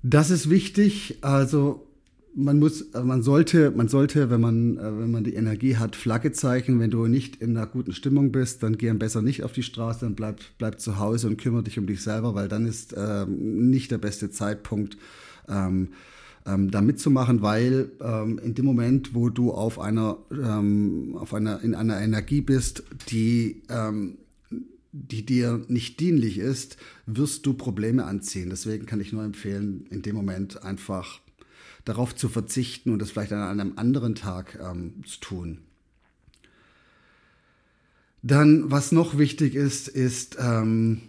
Das 0.03 0.29
ist 0.29 0.49
wichtig. 0.49 1.17
Also 1.21 1.87
man 2.35 2.59
muss, 2.59 2.93
man 2.93 3.23
sollte, 3.23 3.71
man 3.71 3.87
sollte, 3.87 4.29
wenn 4.29 4.39
man, 4.39 4.77
äh, 4.77 4.83
wenn 4.83 5.09
man 5.09 5.23
die 5.23 5.33
Energie 5.33 5.77
hat, 5.77 5.95
Flagge 5.95 6.31
zeichnen. 6.31 6.79
Wenn 6.79 6.91
du 6.91 7.07
nicht 7.07 7.37
in 7.37 7.57
einer 7.57 7.65
guten 7.65 7.93
Stimmung 7.93 8.31
bist, 8.31 8.61
dann 8.61 8.77
geh 8.77 8.91
am 8.91 8.99
besser 8.99 9.23
nicht 9.23 9.43
auf 9.43 9.51
die 9.51 9.63
Straße, 9.63 10.01
dann 10.01 10.13
bleib, 10.13 10.39
bleib 10.59 10.79
zu 10.79 10.99
Hause 10.99 11.27
und 11.27 11.37
kümmere 11.37 11.63
dich 11.63 11.79
um 11.79 11.87
dich 11.87 12.03
selber, 12.03 12.35
weil 12.35 12.47
dann 12.47 12.67
ist 12.67 12.93
ähm, 12.95 13.69
nicht 13.71 13.89
der 13.89 13.97
beste 13.97 14.29
Zeitpunkt, 14.29 14.97
ähm, 15.47 15.89
ähm, 16.45 16.69
da 16.69 16.81
mitzumachen, 16.81 17.41
weil 17.41 17.91
ähm, 18.01 18.39
in 18.43 18.53
dem 18.53 18.65
Moment, 18.65 19.15
wo 19.15 19.29
du 19.29 19.51
auf 19.51 19.79
einer, 19.79 20.17
ähm, 20.31 21.17
auf 21.19 21.33
einer, 21.33 21.61
in 21.61 21.73
einer 21.73 21.99
Energie 21.99 22.41
bist, 22.41 22.83
die 23.09 23.63
ähm, 23.69 24.19
die 24.91 25.25
dir 25.25 25.63
nicht 25.67 25.99
dienlich 25.99 26.37
ist, 26.37 26.77
wirst 27.05 27.45
du 27.45 27.53
Probleme 27.53 28.05
anziehen. 28.05 28.49
Deswegen 28.49 28.85
kann 28.85 29.01
ich 29.01 29.13
nur 29.13 29.23
empfehlen, 29.23 29.85
in 29.89 30.01
dem 30.01 30.15
Moment 30.15 30.63
einfach 30.63 31.21
darauf 31.85 32.15
zu 32.15 32.29
verzichten 32.29 32.91
und 32.91 32.99
das 32.99 33.11
vielleicht 33.11 33.31
an 33.31 33.59
einem 33.59 33.77
anderen 33.77 34.15
Tag 34.15 34.59
ähm, 34.61 35.03
zu 35.05 35.19
tun. 35.19 35.59
Dann, 38.21 38.69
was 38.69 38.91
noch 38.91 39.17
wichtig 39.17 39.55
ist, 39.55 39.87
ist 39.87 40.37
ähm, 40.39 41.01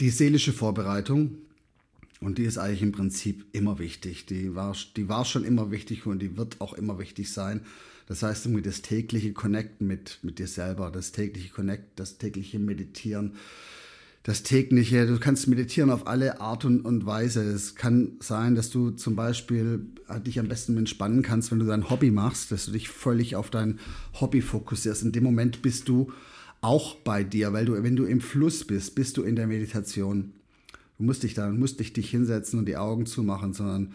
die 0.00 0.10
seelische 0.10 0.52
Vorbereitung. 0.52 1.38
Und 2.20 2.36
die 2.36 2.44
ist 2.44 2.58
eigentlich 2.58 2.82
im 2.82 2.92
Prinzip 2.92 3.46
immer 3.52 3.78
wichtig. 3.78 4.26
Die 4.26 4.54
war, 4.54 4.76
die 4.96 5.08
war 5.08 5.24
schon 5.24 5.44
immer 5.44 5.70
wichtig 5.70 6.04
und 6.06 6.18
die 6.18 6.36
wird 6.36 6.60
auch 6.60 6.74
immer 6.74 6.98
wichtig 6.98 7.32
sein. 7.32 7.62
Das 8.10 8.24
heißt, 8.24 8.48
das 8.64 8.82
tägliche 8.82 9.32
Connecten 9.32 9.86
mit, 9.86 10.18
mit 10.22 10.40
dir 10.40 10.48
selber, 10.48 10.90
das 10.90 11.12
tägliche 11.12 11.50
Connect, 11.50 11.84
das 11.94 12.18
tägliche 12.18 12.58
Meditieren, 12.58 13.34
das 14.24 14.42
tägliche, 14.42 15.06
du 15.06 15.20
kannst 15.20 15.46
meditieren 15.46 15.90
auf 15.90 16.08
alle 16.08 16.40
Art 16.40 16.64
und, 16.64 16.80
und 16.80 17.06
Weise. 17.06 17.44
Es 17.44 17.76
kann 17.76 18.16
sein, 18.18 18.56
dass 18.56 18.68
du 18.68 18.90
zum 18.90 19.14
Beispiel 19.14 19.86
äh, 20.08 20.20
dich 20.20 20.40
am 20.40 20.48
besten 20.48 20.76
entspannen 20.76 21.22
kannst, 21.22 21.52
wenn 21.52 21.60
du 21.60 21.66
dein 21.66 21.88
Hobby 21.88 22.10
machst, 22.10 22.50
dass 22.50 22.66
du 22.66 22.72
dich 22.72 22.88
völlig 22.88 23.36
auf 23.36 23.48
dein 23.48 23.78
Hobby 24.20 24.42
fokussierst. 24.42 25.04
In 25.04 25.12
dem 25.12 25.22
Moment 25.22 25.62
bist 25.62 25.88
du 25.88 26.10
auch 26.62 26.96
bei 26.96 27.22
dir, 27.22 27.52
weil 27.52 27.66
du, 27.66 27.80
wenn 27.80 27.94
du 27.94 28.06
im 28.06 28.20
Fluss 28.20 28.64
bist, 28.64 28.96
bist 28.96 29.18
du 29.18 29.22
in 29.22 29.36
der 29.36 29.46
Meditation. 29.46 30.32
Du 30.98 31.04
musst 31.04 31.22
dich 31.22 31.34
da, 31.34 31.48
musst 31.48 31.78
dich, 31.78 31.92
dich 31.92 32.10
hinsetzen 32.10 32.58
und 32.58 32.66
die 32.66 32.76
Augen 32.76 33.06
zumachen, 33.06 33.54
sondern 33.54 33.94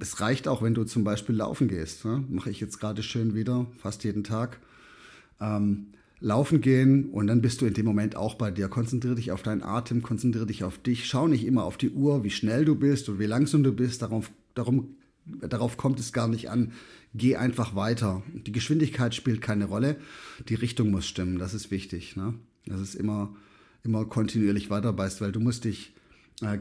es 0.00 0.20
reicht 0.20 0.48
auch, 0.48 0.62
wenn 0.62 0.74
du 0.74 0.84
zum 0.84 1.04
Beispiel 1.04 1.36
laufen 1.36 1.68
gehst. 1.68 2.04
Ne? 2.04 2.24
Mache 2.28 2.50
ich 2.50 2.60
jetzt 2.60 2.80
gerade 2.80 3.02
schön 3.02 3.34
wieder, 3.34 3.66
fast 3.78 4.04
jeden 4.04 4.24
Tag. 4.24 4.58
Ähm, 5.40 5.88
laufen 6.20 6.60
gehen 6.60 7.06
und 7.10 7.26
dann 7.26 7.40
bist 7.40 7.60
du 7.60 7.66
in 7.66 7.74
dem 7.74 7.86
Moment 7.86 8.16
auch 8.16 8.34
bei 8.34 8.50
dir. 8.50 8.68
Konzentriere 8.68 9.14
dich 9.14 9.32
auf 9.32 9.42
deinen 9.42 9.62
Atem, 9.62 10.02
konzentriere 10.02 10.46
dich 10.46 10.64
auf 10.64 10.78
dich. 10.78 11.06
Schau 11.06 11.28
nicht 11.28 11.44
immer 11.44 11.64
auf 11.64 11.76
die 11.76 11.90
Uhr, 11.90 12.24
wie 12.24 12.30
schnell 12.30 12.64
du 12.64 12.74
bist 12.74 13.08
und 13.08 13.18
wie 13.18 13.26
langsam 13.26 13.62
du 13.62 13.72
bist. 13.72 14.02
Darauf, 14.02 14.30
darum, 14.54 14.96
darauf 15.24 15.76
kommt 15.76 15.98
es 15.98 16.12
gar 16.12 16.28
nicht 16.28 16.50
an. 16.50 16.72
Geh 17.14 17.36
einfach 17.36 17.74
weiter. 17.74 18.22
Die 18.34 18.52
Geschwindigkeit 18.52 19.14
spielt 19.14 19.40
keine 19.40 19.64
Rolle. 19.66 19.96
Die 20.48 20.54
Richtung 20.54 20.90
muss 20.90 21.06
stimmen. 21.06 21.38
Das 21.38 21.54
ist 21.54 21.70
wichtig. 21.70 22.16
Ne? 22.16 22.34
Das 22.66 22.80
ist 22.80 22.94
immer, 22.94 23.34
immer 23.82 24.04
kontinuierlich 24.04 24.70
weiter 24.70 24.92
beißt, 24.92 25.20
weil 25.20 25.32
du 25.32 25.40
musst 25.40 25.64
dich 25.64 25.94
äh, 26.42 26.58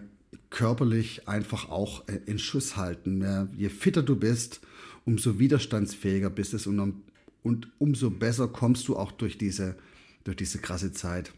körperlich 0.49 1.27
einfach 1.27 1.69
auch 1.69 2.07
äh, 2.07 2.19
in 2.25 2.39
Schuss 2.39 2.77
halten. 2.77 3.49
Je 3.55 3.69
fitter 3.69 4.03
du 4.03 4.15
bist, 4.15 4.61
umso 5.05 5.39
widerstandsfähiger 5.39 6.29
bist 6.29 6.53
es 6.53 6.67
und, 6.67 6.79
um, 6.79 7.03
und 7.43 7.69
umso 7.79 8.09
besser 8.09 8.47
kommst 8.47 8.87
du 8.87 8.95
auch 8.95 9.11
durch 9.11 9.37
diese, 9.37 9.75
durch 10.23 10.37
diese 10.37 10.59
krasse 10.59 10.91
Zeit. 10.91 11.33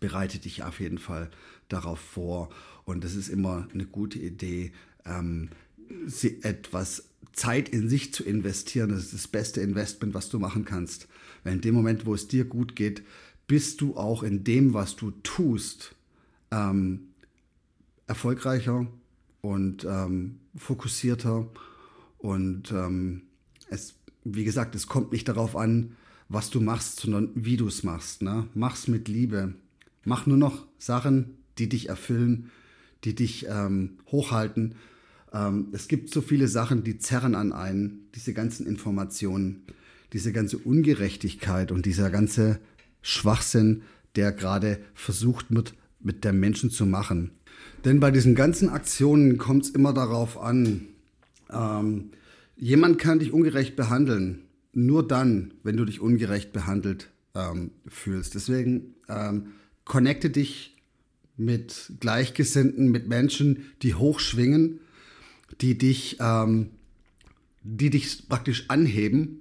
Bereite 0.00 0.38
dich 0.38 0.62
auf 0.62 0.80
jeden 0.80 0.98
Fall 0.98 1.30
darauf 1.68 1.98
vor. 1.98 2.50
Und 2.84 3.04
es 3.04 3.14
ist 3.14 3.28
immer 3.28 3.68
eine 3.72 3.86
gute 3.86 4.18
Idee, 4.18 4.72
ähm, 5.06 5.50
etwas 6.42 7.04
Zeit 7.32 7.68
in 7.68 7.88
sich 7.88 8.12
zu 8.12 8.24
investieren. 8.24 8.90
Das 8.90 9.04
ist 9.04 9.14
das 9.14 9.28
beste 9.28 9.60
Investment, 9.60 10.14
was 10.14 10.28
du 10.28 10.38
machen 10.38 10.64
kannst. 10.64 11.08
Weil 11.44 11.54
in 11.54 11.60
dem 11.60 11.74
Moment, 11.74 12.06
wo 12.06 12.14
es 12.14 12.28
dir 12.28 12.44
gut 12.44 12.76
geht, 12.76 13.02
bist 13.46 13.80
du 13.80 13.96
auch 13.96 14.22
in 14.22 14.44
dem, 14.44 14.74
was 14.74 14.96
du 14.96 15.10
tust, 15.22 15.94
ähm, 16.50 17.09
erfolgreicher 18.10 18.86
und 19.40 19.86
ähm, 19.88 20.40
fokussierter. 20.56 21.48
Und 22.18 22.72
ähm, 22.72 23.22
es, 23.70 23.94
wie 24.24 24.44
gesagt, 24.44 24.74
es 24.74 24.88
kommt 24.88 25.12
nicht 25.12 25.28
darauf 25.28 25.56
an, 25.56 25.96
was 26.28 26.50
du 26.50 26.60
machst, 26.60 27.00
sondern 27.00 27.30
wie 27.34 27.56
du 27.56 27.68
es 27.68 27.82
machst. 27.82 28.20
Ne? 28.22 28.48
Mach's 28.54 28.88
mit 28.88 29.08
Liebe. 29.08 29.54
Mach 30.04 30.26
nur 30.26 30.36
noch 30.36 30.66
Sachen, 30.78 31.36
die 31.58 31.68
dich 31.68 31.88
erfüllen, 31.88 32.50
die 33.04 33.14
dich 33.14 33.46
ähm, 33.48 33.98
hochhalten. 34.10 34.74
Ähm, 35.32 35.68
es 35.72 35.88
gibt 35.88 36.12
so 36.12 36.20
viele 36.20 36.48
Sachen, 36.48 36.84
die 36.84 36.98
zerren 36.98 37.34
an 37.34 37.52
einen, 37.52 38.08
diese 38.14 38.34
ganzen 38.34 38.66
Informationen, 38.66 39.62
diese 40.12 40.32
ganze 40.32 40.58
Ungerechtigkeit 40.58 41.70
und 41.70 41.86
dieser 41.86 42.10
ganze 42.10 42.58
Schwachsinn, 43.02 43.82
der 44.16 44.32
gerade 44.32 44.80
versucht 44.94 45.46
wird, 45.50 45.74
mit 46.00 46.24
der 46.24 46.32
Menschen 46.32 46.70
zu 46.70 46.86
machen. 46.86 47.30
Denn 47.84 48.00
bei 48.00 48.10
diesen 48.10 48.34
ganzen 48.34 48.68
Aktionen 48.68 49.38
kommt 49.38 49.64
es 49.64 49.70
immer 49.70 49.92
darauf 49.92 50.40
an, 50.40 50.88
ähm, 51.50 52.10
jemand 52.56 52.98
kann 52.98 53.18
dich 53.18 53.32
ungerecht 53.32 53.76
behandeln. 53.76 54.42
Nur 54.72 55.06
dann, 55.06 55.54
wenn 55.62 55.76
du 55.76 55.84
dich 55.84 56.00
ungerecht 56.00 56.52
behandelt 56.52 57.10
ähm, 57.34 57.70
fühlst. 57.88 58.34
Deswegen 58.34 58.94
ähm, 59.08 59.52
connecte 59.84 60.30
dich 60.30 60.76
mit 61.36 61.92
Gleichgesinnten, 62.00 62.90
mit 62.90 63.08
Menschen, 63.08 63.64
die 63.82 63.94
hochschwingen, 63.94 64.80
die 65.60 65.76
dich, 65.76 66.18
ähm, 66.20 66.70
die 67.62 67.90
dich 67.90 68.28
praktisch 68.28 68.66
anheben. 68.68 69.40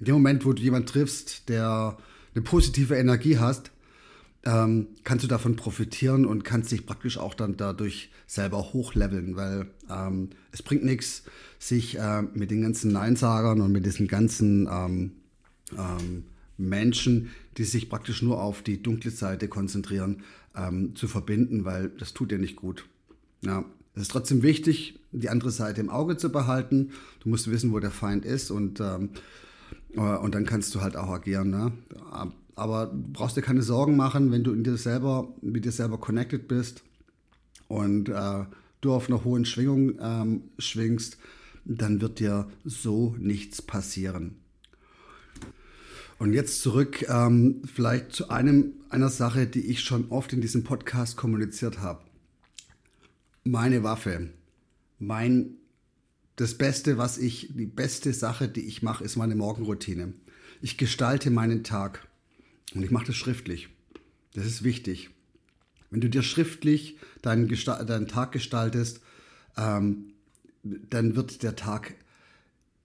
In 0.00 0.06
dem 0.06 0.14
Moment, 0.16 0.44
wo 0.44 0.52
du 0.52 0.62
jemanden 0.62 0.88
triffst, 0.88 1.48
der 1.48 1.96
eine 2.34 2.42
positive 2.42 2.96
Energie 2.96 3.38
hast, 3.38 3.70
ähm, 4.44 4.88
kannst 5.04 5.24
du 5.24 5.28
davon 5.28 5.56
profitieren 5.56 6.24
und 6.24 6.44
kannst 6.44 6.70
dich 6.70 6.86
praktisch 6.86 7.18
auch 7.18 7.34
dann 7.34 7.56
dadurch 7.56 8.10
selber 8.26 8.72
hochleveln, 8.72 9.36
weil 9.36 9.66
ähm, 9.90 10.30
es 10.52 10.62
bringt 10.62 10.84
nichts, 10.84 11.24
sich 11.58 11.98
äh, 11.98 12.22
mit 12.22 12.50
den 12.50 12.62
ganzen 12.62 12.92
Neinsagern 12.92 13.60
und 13.60 13.72
mit 13.72 13.84
diesen 13.84 14.06
ganzen 14.06 14.68
ähm, 14.70 15.12
ähm, 15.76 16.24
Menschen, 16.56 17.30
die 17.56 17.64
sich 17.64 17.88
praktisch 17.88 18.22
nur 18.22 18.40
auf 18.42 18.62
die 18.62 18.82
dunkle 18.82 19.10
Seite 19.10 19.48
konzentrieren, 19.48 20.22
ähm, 20.54 20.94
zu 20.94 21.08
verbinden, 21.08 21.64
weil 21.64 21.88
das 21.88 22.14
tut 22.14 22.30
dir 22.30 22.38
nicht 22.38 22.56
gut. 22.56 22.86
Ja, 23.42 23.64
es 23.94 24.02
ist 24.02 24.10
trotzdem 24.10 24.42
wichtig, 24.42 25.00
die 25.12 25.28
andere 25.28 25.50
Seite 25.50 25.80
im 25.80 25.90
Auge 25.90 26.16
zu 26.16 26.30
behalten. 26.30 26.90
Du 27.20 27.28
musst 27.28 27.50
wissen, 27.50 27.72
wo 27.72 27.80
der 27.80 27.90
Feind 27.90 28.24
ist 28.24 28.50
und, 28.50 28.80
ähm, 28.80 29.10
äh, 29.94 30.00
und 30.00 30.34
dann 30.34 30.44
kannst 30.44 30.74
du 30.74 30.80
halt 30.80 30.96
auch 30.96 31.08
agieren. 31.08 31.50
Ne? 31.50 31.72
Aber 32.58 32.86
du 32.86 33.12
brauchst 33.12 33.36
dir 33.36 33.42
keine 33.42 33.62
Sorgen 33.62 33.96
machen, 33.96 34.32
wenn 34.32 34.44
du 34.44 34.52
in 34.52 34.64
dir 34.64 34.76
selber, 34.76 35.34
mit 35.40 35.64
dir 35.64 35.72
selber 35.72 35.98
connected 35.98 36.48
bist 36.48 36.82
und 37.68 38.08
äh, 38.08 38.44
du 38.80 38.92
auf 38.92 39.08
einer 39.08 39.24
hohen 39.24 39.44
Schwingung 39.44 39.98
ähm, 40.00 40.42
schwingst, 40.58 41.18
dann 41.64 42.00
wird 42.00 42.18
dir 42.18 42.48
so 42.64 43.14
nichts 43.18 43.62
passieren. 43.62 44.36
Und 46.18 46.32
jetzt 46.32 46.62
zurück 46.62 47.06
ähm, 47.08 47.62
vielleicht 47.72 48.12
zu 48.12 48.28
einem, 48.28 48.72
einer 48.88 49.08
Sache, 49.08 49.46
die 49.46 49.66
ich 49.66 49.80
schon 49.80 50.10
oft 50.10 50.32
in 50.32 50.40
diesem 50.40 50.64
Podcast 50.64 51.16
kommuniziert 51.16 51.78
habe. 51.78 52.02
Meine 53.44 53.84
Waffe, 53.84 54.30
mein, 54.98 55.58
das 56.34 56.54
Beste, 56.54 56.98
was 56.98 57.18
ich, 57.18 57.52
die 57.54 57.66
beste 57.66 58.12
Sache, 58.12 58.48
die 58.48 58.66
ich 58.66 58.82
mache, 58.82 59.04
ist 59.04 59.16
meine 59.16 59.36
Morgenroutine. 59.36 60.12
Ich 60.60 60.76
gestalte 60.76 61.30
meinen 61.30 61.62
Tag. 61.62 62.07
Und 62.74 62.82
ich 62.82 62.90
mache 62.90 63.06
das 63.06 63.16
schriftlich. 63.16 63.68
Das 64.34 64.46
ist 64.46 64.62
wichtig. 64.62 65.10
Wenn 65.90 66.00
du 66.00 66.10
dir 66.10 66.22
schriftlich 66.22 66.98
deinen, 67.22 67.48
deinen 67.48 68.08
Tag 68.08 68.32
gestaltest, 68.32 69.00
ähm, 69.56 70.12
dann 70.62 71.16
wird 71.16 71.42
der 71.42 71.56
Tag 71.56 71.94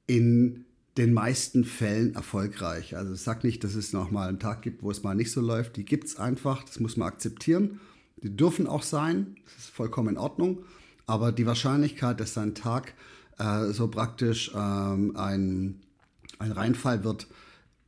in 0.07 0.65
den 0.97 1.13
meisten 1.13 1.65
Fällen 1.65 2.13
erfolgreich. 2.15 2.96
Also 2.96 3.15
sag 3.15 3.43
nicht, 3.43 3.63
dass 3.63 3.75
es 3.75 3.93
noch 3.93 4.11
mal 4.11 4.29
einen 4.29 4.39
Tag 4.39 4.61
gibt, 4.61 4.83
wo 4.83 4.91
es 4.91 5.03
mal 5.03 5.15
nicht 5.15 5.31
so 5.31 5.41
läuft. 5.41 5.75
Die 5.75 5.85
gibt 5.85 6.05
es 6.05 6.17
einfach, 6.17 6.63
das 6.63 6.79
muss 6.79 6.98
man 6.98 7.07
akzeptieren. 7.07 7.79
Die 8.22 8.35
dürfen 8.35 8.67
auch 8.67 8.83
sein, 8.83 9.35
das 9.46 9.65
ist 9.65 9.69
vollkommen 9.69 10.09
in 10.09 10.17
Ordnung. 10.17 10.63
Aber 11.05 11.31
die 11.31 11.46
Wahrscheinlichkeit, 11.46 12.19
dass 12.19 12.35
dein 12.35 12.55
Tag 12.55 12.93
äh, 13.37 13.72
so 13.72 13.87
praktisch 13.87 14.51
ähm, 14.55 15.17
ein, 15.17 15.81
ein 16.39 16.51
Reinfall 16.51 17.03
wird, 17.03 17.27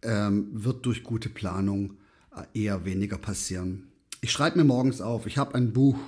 ähm, 0.05 0.49
wird 0.51 0.85
durch 0.85 1.03
gute 1.03 1.29
Planung 1.29 1.97
äh, 2.35 2.63
eher 2.63 2.85
weniger 2.85 3.17
passieren. 3.17 3.87
Ich 4.21 4.31
schreibe 4.31 4.57
mir 4.57 4.63
morgens 4.63 5.01
auf, 5.01 5.25
ich 5.25 5.37
habe 5.37 5.55
ein 5.55 5.73
Buch. 5.73 5.99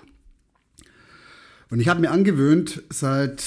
Und 1.70 1.82
ich 1.82 1.90
habe 1.90 2.00
mir 2.00 2.12
angewöhnt 2.12 2.84
seit 2.90 3.44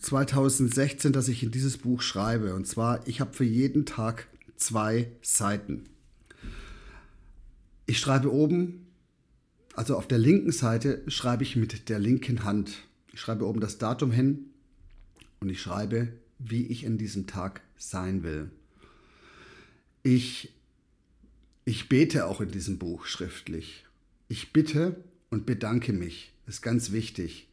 2016, 0.00 1.12
dass 1.12 1.28
ich 1.28 1.42
in 1.42 1.50
dieses 1.50 1.78
Buch 1.78 2.02
schreibe. 2.02 2.54
Und 2.54 2.66
zwar, 2.66 3.06
ich 3.08 3.20
habe 3.20 3.32
für 3.32 3.44
jeden 3.44 3.86
Tag 3.86 4.28
zwei 4.56 5.10
Seiten. 5.22 5.84
Ich 7.86 7.98
schreibe 7.98 8.32
oben, 8.32 8.86
also 9.74 9.96
auf 9.96 10.06
der 10.06 10.18
linken 10.18 10.52
Seite 10.52 11.02
schreibe 11.08 11.42
ich 11.42 11.56
mit 11.56 11.88
der 11.88 11.98
linken 11.98 12.44
Hand. 12.44 12.74
Ich 13.12 13.20
schreibe 13.20 13.46
oben 13.46 13.60
das 13.60 13.78
Datum 13.78 14.10
hin 14.12 14.50
und 15.40 15.48
ich 15.48 15.60
schreibe, 15.60 16.12
wie 16.38 16.66
ich 16.66 16.84
in 16.84 16.98
diesem 16.98 17.26
Tag 17.26 17.62
sein 17.76 18.22
will. 18.22 18.50
Ich, 20.02 20.52
ich 21.64 21.88
bete 21.88 22.26
auch 22.26 22.40
in 22.40 22.50
diesem 22.50 22.78
Buch 22.78 23.06
schriftlich. 23.06 23.84
Ich 24.28 24.52
bitte 24.52 24.96
und 25.30 25.46
bedanke 25.46 25.92
mich. 25.92 26.32
Das 26.46 26.56
ist 26.56 26.62
ganz 26.62 26.90
wichtig. 26.92 27.48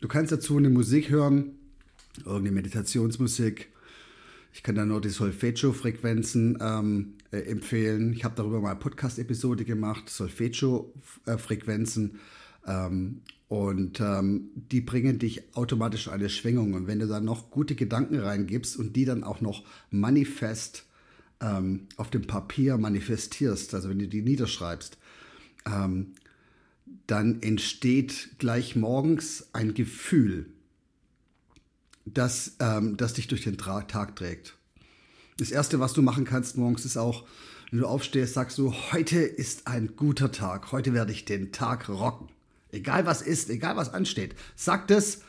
Du 0.00 0.06
kannst 0.06 0.30
dazu 0.30 0.56
eine 0.56 0.70
Musik 0.70 1.10
hören, 1.10 1.56
irgendeine 2.18 2.52
Meditationsmusik. 2.52 3.68
Ich 4.52 4.62
kann 4.62 4.76
da 4.76 4.84
nur 4.84 5.00
die 5.00 5.08
Solfeggio-Frequenzen 5.08 6.58
ähm, 6.60 7.14
äh, 7.32 7.38
empfehlen. 7.38 8.12
Ich 8.12 8.22
habe 8.24 8.36
darüber 8.36 8.60
mal 8.60 8.70
eine 8.70 8.78
Podcast-Episode 8.78 9.64
gemacht, 9.64 10.08
Solfeggio-Frequenzen. 10.08 12.20
Ähm, 12.66 13.22
und 13.48 14.00
ähm, 14.00 14.50
die 14.54 14.80
bringen 14.80 15.18
dich 15.18 15.42
automatisch 15.54 16.06
in 16.06 16.12
eine 16.12 16.28
Schwingung. 16.28 16.74
Und 16.74 16.86
wenn 16.86 17.00
du 17.00 17.08
da 17.08 17.20
noch 17.20 17.50
gute 17.50 17.74
Gedanken 17.74 18.20
reingibst 18.20 18.76
und 18.76 18.94
die 18.94 19.04
dann 19.04 19.24
auch 19.24 19.40
noch 19.40 19.64
manifest 19.90 20.84
ähm, 21.40 21.88
auf 21.96 22.10
dem 22.10 22.26
Papier 22.26 22.78
manifestierst, 22.78 23.74
also 23.74 23.88
wenn 23.88 23.98
du 23.98 24.08
die 24.08 24.22
niederschreibst, 24.22 24.98
ähm, 25.66 26.14
dann 27.06 27.42
entsteht 27.42 28.30
gleich 28.38 28.76
morgens 28.76 29.48
ein 29.52 29.74
Gefühl, 29.74 30.46
das, 32.04 32.56
ähm, 32.60 32.96
das 32.96 33.14
dich 33.14 33.28
durch 33.28 33.42
den 33.42 33.58
Tra 33.58 33.82
Tag 33.82 34.16
trägt. 34.16 34.54
Das 35.38 35.50
Erste, 35.50 35.78
was 35.80 35.92
du 35.92 36.02
machen 36.02 36.24
kannst 36.24 36.56
morgens, 36.56 36.84
ist 36.84 36.96
auch, 36.96 37.26
wenn 37.70 37.80
du 37.80 37.86
aufstehst, 37.86 38.34
sagst 38.34 38.58
du, 38.58 38.72
heute 38.92 39.18
ist 39.18 39.66
ein 39.66 39.94
guter 39.94 40.32
Tag, 40.32 40.72
heute 40.72 40.94
werde 40.94 41.12
ich 41.12 41.24
den 41.24 41.52
Tag 41.52 41.88
rocken. 41.88 42.28
Egal 42.72 43.06
was 43.06 43.22
ist, 43.22 43.50
egal 43.50 43.76
was 43.76 43.92
ansteht, 43.92 44.34
sag 44.56 44.88
das 44.88 45.22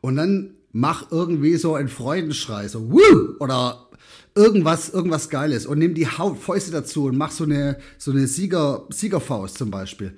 und 0.00 0.16
dann 0.16 0.54
mach 0.78 1.10
irgendwie 1.10 1.56
so 1.56 1.74
einen 1.74 1.88
Freudenschrei, 1.88 2.68
so 2.68 2.90
Woo! 2.92 3.34
oder 3.40 3.88
irgendwas, 4.36 4.90
irgendwas 4.90 5.28
Geiles 5.28 5.66
und 5.66 5.80
nimm 5.80 5.94
die 5.94 6.06
Fäuste 6.06 6.70
dazu 6.70 7.06
und 7.06 7.18
mach 7.18 7.32
so 7.32 7.44
eine, 7.44 7.78
so 7.98 8.12
eine 8.12 8.28
Sieger, 8.28 8.86
Siegerfaust 8.88 9.58
zum 9.58 9.72
Beispiel. 9.72 10.16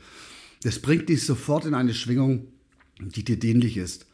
Das 0.62 0.78
bringt 0.78 1.08
dich 1.08 1.24
sofort 1.24 1.64
in 1.64 1.72
eine 1.72 1.94
Schwingung, 1.94 2.48
die 3.00 3.24
dir 3.24 3.38
dienlich 3.38 3.78
ist. 3.78 4.04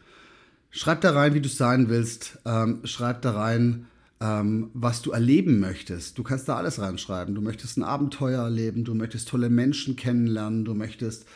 Schreib 0.70 1.00
da 1.00 1.10
rein, 1.10 1.34
wie 1.34 1.40
du 1.40 1.48
sein 1.48 1.88
willst. 1.88 2.38
Ähm, 2.44 2.80
schreib 2.84 3.22
da 3.22 3.32
rein, 3.32 3.86
ähm, 4.20 4.70
was 4.72 5.02
du 5.02 5.10
erleben 5.10 5.58
möchtest. 5.58 6.16
Du 6.16 6.22
kannst 6.22 6.48
da 6.48 6.56
alles 6.56 6.78
reinschreiben. 6.78 7.34
Du 7.34 7.40
möchtest 7.40 7.76
ein 7.76 7.82
Abenteuer 7.82 8.44
erleben, 8.44 8.84
du 8.84 8.94
möchtest 8.94 9.28
tolle 9.28 9.50
Menschen 9.50 9.96
kennenlernen, 9.96 10.64
du 10.64 10.74
möchtest, 10.74 11.26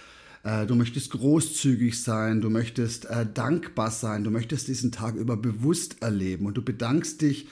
äh, 0.43 0.67
du 0.67 0.75
möchtest 0.75 1.11
großzügig 1.11 2.03
sein, 2.03 2.41
du 2.41 2.51
möchtest 2.51 3.07
äh, 3.07 3.27
dankbar 3.33 3.91
sein, 3.91 4.25
du 4.25 4.31
möchtest 4.31 4.69
diesen 4.69 4.93
Tag 4.93 5.15
über 5.15 5.37
bewusst 5.37 6.03
erleben 6.03 6.47
und 6.47 6.55
du 6.55 6.63
bedankst 6.63 7.21
dich 7.21 7.49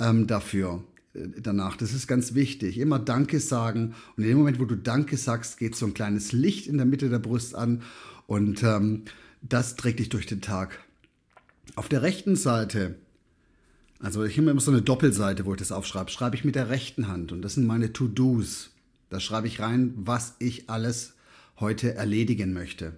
ähm, 0.00 0.26
dafür 0.26 0.82
äh, 1.14 1.28
danach. 1.40 1.76
Das 1.76 1.92
ist 1.92 2.06
ganz 2.06 2.34
wichtig. 2.34 2.78
Immer 2.78 2.98
Danke 2.98 3.40
sagen. 3.40 3.94
Und 4.16 4.24
in 4.24 4.30
dem 4.30 4.38
Moment, 4.38 4.58
wo 4.58 4.64
du 4.64 4.76
Danke 4.76 5.16
sagst, 5.16 5.58
geht 5.58 5.76
so 5.76 5.86
ein 5.86 5.94
kleines 5.94 6.32
Licht 6.32 6.66
in 6.66 6.76
der 6.76 6.86
Mitte 6.86 7.08
der 7.08 7.20
Brust 7.20 7.54
an 7.54 7.82
und 8.26 8.62
ähm, 8.62 9.02
das 9.42 9.76
trägt 9.76 10.00
dich 10.00 10.08
durch 10.08 10.26
den 10.26 10.40
Tag. 10.40 10.80
Auf 11.76 11.88
der 11.88 12.02
rechten 12.02 12.36
Seite, 12.36 12.96
also 14.00 14.24
ich 14.24 14.38
habe 14.38 14.50
immer 14.50 14.60
so 14.60 14.70
eine 14.70 14.82
Doppelseite, 14.82 15.44
wo 15.44 15.52
ich 15.52 15.58
das 15.58 15.72
aufschreibe, 15.72 16.10
schreibe 16.10 16.36
ich 16.36 16.44
mit 16.44 16.54
der 16.54 16.68
rechten 16.68 17.08
Hand 17.08 17.32
und 17.32 17.42
das 17.42 17.54
sind 17.54 17.66
meine 17.66 17.92
To-Dos. 17.92 18.70
Da 19.10 19.20
schreibe 19.20 19.46
ich 19.46 19.60
rein, 19.60 19.92
was 19.96 20.34
ich 20.38 20.68
alles 20.68 21.14
heute 21.60 21.94
erledigen 21.94 22.52
möchte. 22.52 22.92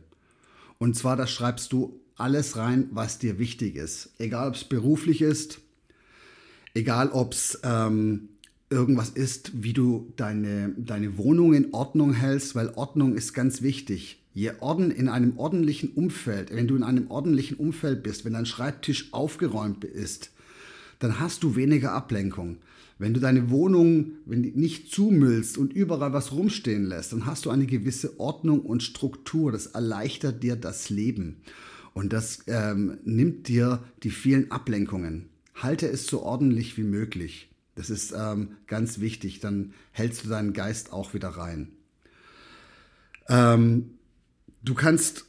Und 0.79 0.97
zwar, 0.97 1.17
da 1.17 1.27
schreibst 1.27 1.73
du 1.73 2.01
alles 2.17 2.57
rein, 2.57 2.89
was 2.93 3.19
dir 3.19 3.39
wichtig 3.39 3.77
ist. 3.77 4.11
Egal, 4.19 4.49
ob 4.49 4.55
es 4.55 4.65
beruflich 4.65 5.23
ist, 5.23 5.61
Egal, 6.77 7.09
ob 7.09 7.33
es 7.33 7.59
ähm, 7.63 8.29
irgendwas 8.69 9.09
ist, 9.09 9.63
wie 9.63 9.73
du 9.73 10.13
deine, 10.17 10.75
deine 10.77 11.17
Wohnung 11.17 11.55
in 11.55 11.73
Ordnung 11.73 12.13
hältst, 12.13 12.55
weil 12.55 12.69
Ordnung 12.75 13.15
ist 13.15 13.33
ganz 13.33 13.63
wichtig. 13.63 14.23
Je 14.35 14.53
Orden 14.61 14.91
in 14.91 15.09
einem 15.09 15.39
ordentlichen 15.39 15.89
Umfeld, 15.95 16.55
wenn 16.55 16.69
du 16.69 16.77
in 16.77 16.83
einem 16.83 17.11
ordentlichen 17.11 17.57
Umfeld 17.57 18.03
bist, 18.03 18.27
wenn 18.27 18.35
dein 18.35 18.45
Schreibtisch 18.45 19.15
aufgeräumt 19.15 19.85
ist, 19.85 20.33
dann 20.99 21.19
hast 21.19 21.43
du 21.45 21.57
weniger 21.57 21.93
Ablenkung. 21.93 22.59
Wenn 22.99 23.13
du 23.13 23.21
deine 23.21 23.51
Wohnung 23.51 24.13
nicht 24.25 24.91
zumüllst 24.91 25.59
und 25.59 25.73
überall 25.73 26.15
was 26.15 26.33
rumstehen 26.33 26.87
lässt, 26.87 27.13
dann 27.13 27.27
hast 27.27 27.45
du 27.45 27.51
eine 27.51 27.67
gewisse 27.67 28.19
Ordnung 28.19 28.61
und 28.61 28.83
Struktur. 28.83 29.53
Das 29.53 29.67
erleichtert 29.67 30.43
dir 30.43 30.57
das 30.57 30.89
Leben. 30.89 31.43
Und 31.93 32.13
das 32.13 32.45
ähm, 32.47 32.99
nimmt 33.05 33.49
dir 33.49 33.83
die 34.03 34.11
vielen 34.11 34.51
Ablenkungen. 34.51 35.29
Halte 35.55 35.89
es 35.89 36.07
so 36.07 36.23
ordentlich 36.23 36.77
wie 36.79 36.85
möglich. 36.85 37.51
Das 37.75 37.91
ist 37.91 38.15
ähm, 38.17 38.57
ganz 38.67 39.01
wichtig. 39.01 39.41
Dann 39.41 39.75
hältst 39.93 40.25
du 40.25 40.29
deinen 40.29 40.55
Geist 40.55 40.93
auch 40.93 41.13
wieder 41.13 41.29
rein. 41.29 41.73
Ähm, 43.29 43.99
du 44.63 44.75
kannst 44.75 45.27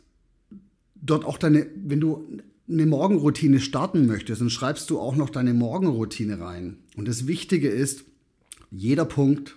dort 0.96 1.26
auch 1.26 1.38
deine, 1.38 1.68
wenn 1.76 2.00
du 2.00 2.42
eine 2.70 2.86
Morgenroutine 2.86 3.60
starten 3.60 4.06
möchtest, 4.08 4.42
dann 4.42 4.50
schreibst 4.50 4.90
du 4.90 5.00
auch 5.00 5.16
noch 5.16 5.30
deine 5.30 5.54
Morgenroutine 5.54 6.40
rein. 6.40 6.78
Und 6.96 7.08
das 7.08 7.28
Wichtige 7.28 7.70
ist, 7.70 8.04
jeder 8.72 9.06
Punkt, 9.06 9.56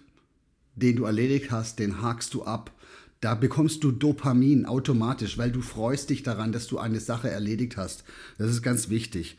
den 0.77 0.96
du 0.96 1.05
erledigt 1.05 1.51
hast, 1.51 1.79
den 1.79 2.03
hakst 2.03 2.35
du 2.35 2.44
ab. 2.44 2.73
Da 3.20 3.35
bekommst 3.35 3.85
du 3.85 3.90
Dopamin 3.90 4.64
automatisch, 4.64 5.37
weil 5.37 5.51
du 5.51 5.61
freust 5.61 6.11
dich 6.11 6.23
daran, 6.23 6.53
dass 6.53 6.68
du 6.68 6.79
eine 6.79 7.01
Sache 7.01 7.29
erledigt 7.29 7.77
hast. 7.77 8.05
Das 8.38 8.51
ist 8.51 8.62
ganz 8.62 8.88
wichtig. 8.88 9.37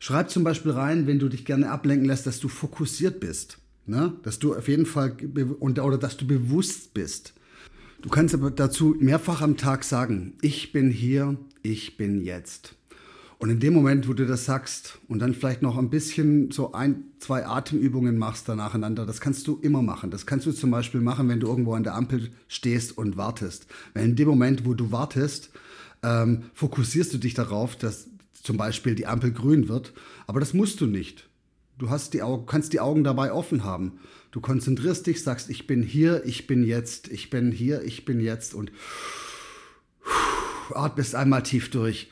Schreib 0.00 0.30
zum 0.30 0.44
Beispiel 0.44 0.72
rein, 0.72 1.06
wenn 1.06 1.18
du 1.18 1.28
dich 1.28 1.44
gerne 1.44 1.70
ablenken 1.70 2.06
lässt, 2.06 2.26
dass 2.26 2.40
du 2.40 2.48
fokussiert 2.48 3.20
bist. 3.20 3.58
Ne? 3.86 4.14
Dass 4.22 4.38
du 4.38 4.54
auf 4.54 4.68
jeden 4.68 4.86
Fall 4.86 5.16
oder 5.60 5.98
dass 5.98 6.16
du 6.16 6.26
bewusst 6.26 6.92
bist. 6.92 7.34
Du 8.02 8.08
kannst 8.08 8.34
aber 8.34 8.50
dazu 8.50 8.96
mehrfach 8.98 9.42
am 9.42 9.56
Tag 9.56 9.84
sagen, 9.84 10.34
ich 10.42 10.72
bin 10.72 10.90
hier, 10.90 11.36
ich 11.62 11.96
bin 11.96 12.22
jetzt. 12.22 12.76
Und 13.40 13.48
in 13.48 13.58
dem 13.58 13.72
Moment, 13.72 14.06
wo 14.06 14.12
du 14.12 14.26
das 14.26 14.44
sagst 14.44 14.98
und 15.08 15.18
dann 15.20 15.32
vielleicht 15.32 15.62
noch 15.62 15.78
ein 15.78 15.88
bisschen 15.88 16.50
so 16.50 16.72
ein, 16.72 17.04
zwei 17.20 17.46
Atemübungen 17.46 18.18
machst 18.18 18.46
da 18.50 18.54
nacheinander, 18.54 19.06
das 19.06 19.22
kannst 19.22 19.46
du 19.46 19.58
immer 19.62 19.80
machen. 19.80 20.10
Das 20.10 20.26
kannst 20.26 20.44
du 20.44 20.52
zum 20.52 20.70
Beispiel 20.70 21.00
machen, 21.00 21.26
wenn 21.30 21.40
du 21.40 21.46
irgendwo 21.46 21.72
an 21.72 21.82
der 21.82 21.94
Ampel 21.94 22.32
stehst 22.48 22.98
und 22.98 23.16
wartest. 23.16 23.66
Weil 23.94 24.04
in 24.04 24.14
dem 24.14 24.28
Moment, 24.28 24.66
wo 24.66 24.74
du 24.74 24.92
wartest, 24.92 25.48
ähm, 26.02 26.42
fokussierst 26.52 27.14
du 27.14 27.18
dich 27.18 27.32
darauf, 27.32 27.76
dass 27.76 28.08
zum 28.34 28.58
Beispiel 28.58 28.94
die 28.94 29.06
Ampel 29.06 29.32
grün 29.32 29.68
wird. 29.68 29.94
Aber 30.26 30.38
das 30.38 30.52
musst 30.52 30.82
du 30.82 30.86
nicht. 30.86 31.30
Du 31.78 31.88
hast 31.88 32.12
die 32.12 32.20
Augen, 32.20 32.44
kannst 32.44 32.74
die 32.74 32.80
Augen 32.80 33.04
dabei 33.04 33.32
offen 33.32 33.64
haben. 33.64 34.00
Du 34.32 34.42
konzentrierst 34.42 35.06
dich, 35.06 35.22
sagst, 35.22 35.48
ich 35.48 35.66
bin 35.66 35.82
hier, 35.82 36.26
ich 36.26 36.46
bin 36.46 36.62
jetzt, 36.62 37.08
ich 37.08 37.30
bin 37.30 37.52
hier, 37.52 37.84
ich 37.84 38.04
bin 38.04 38.20
jetzt 38.20 38.52
und 38.52 38.70
atmest 40.74 41.14
einmal 41.14 41.42
tief 41.42 41.70
durch. 41.70 42.10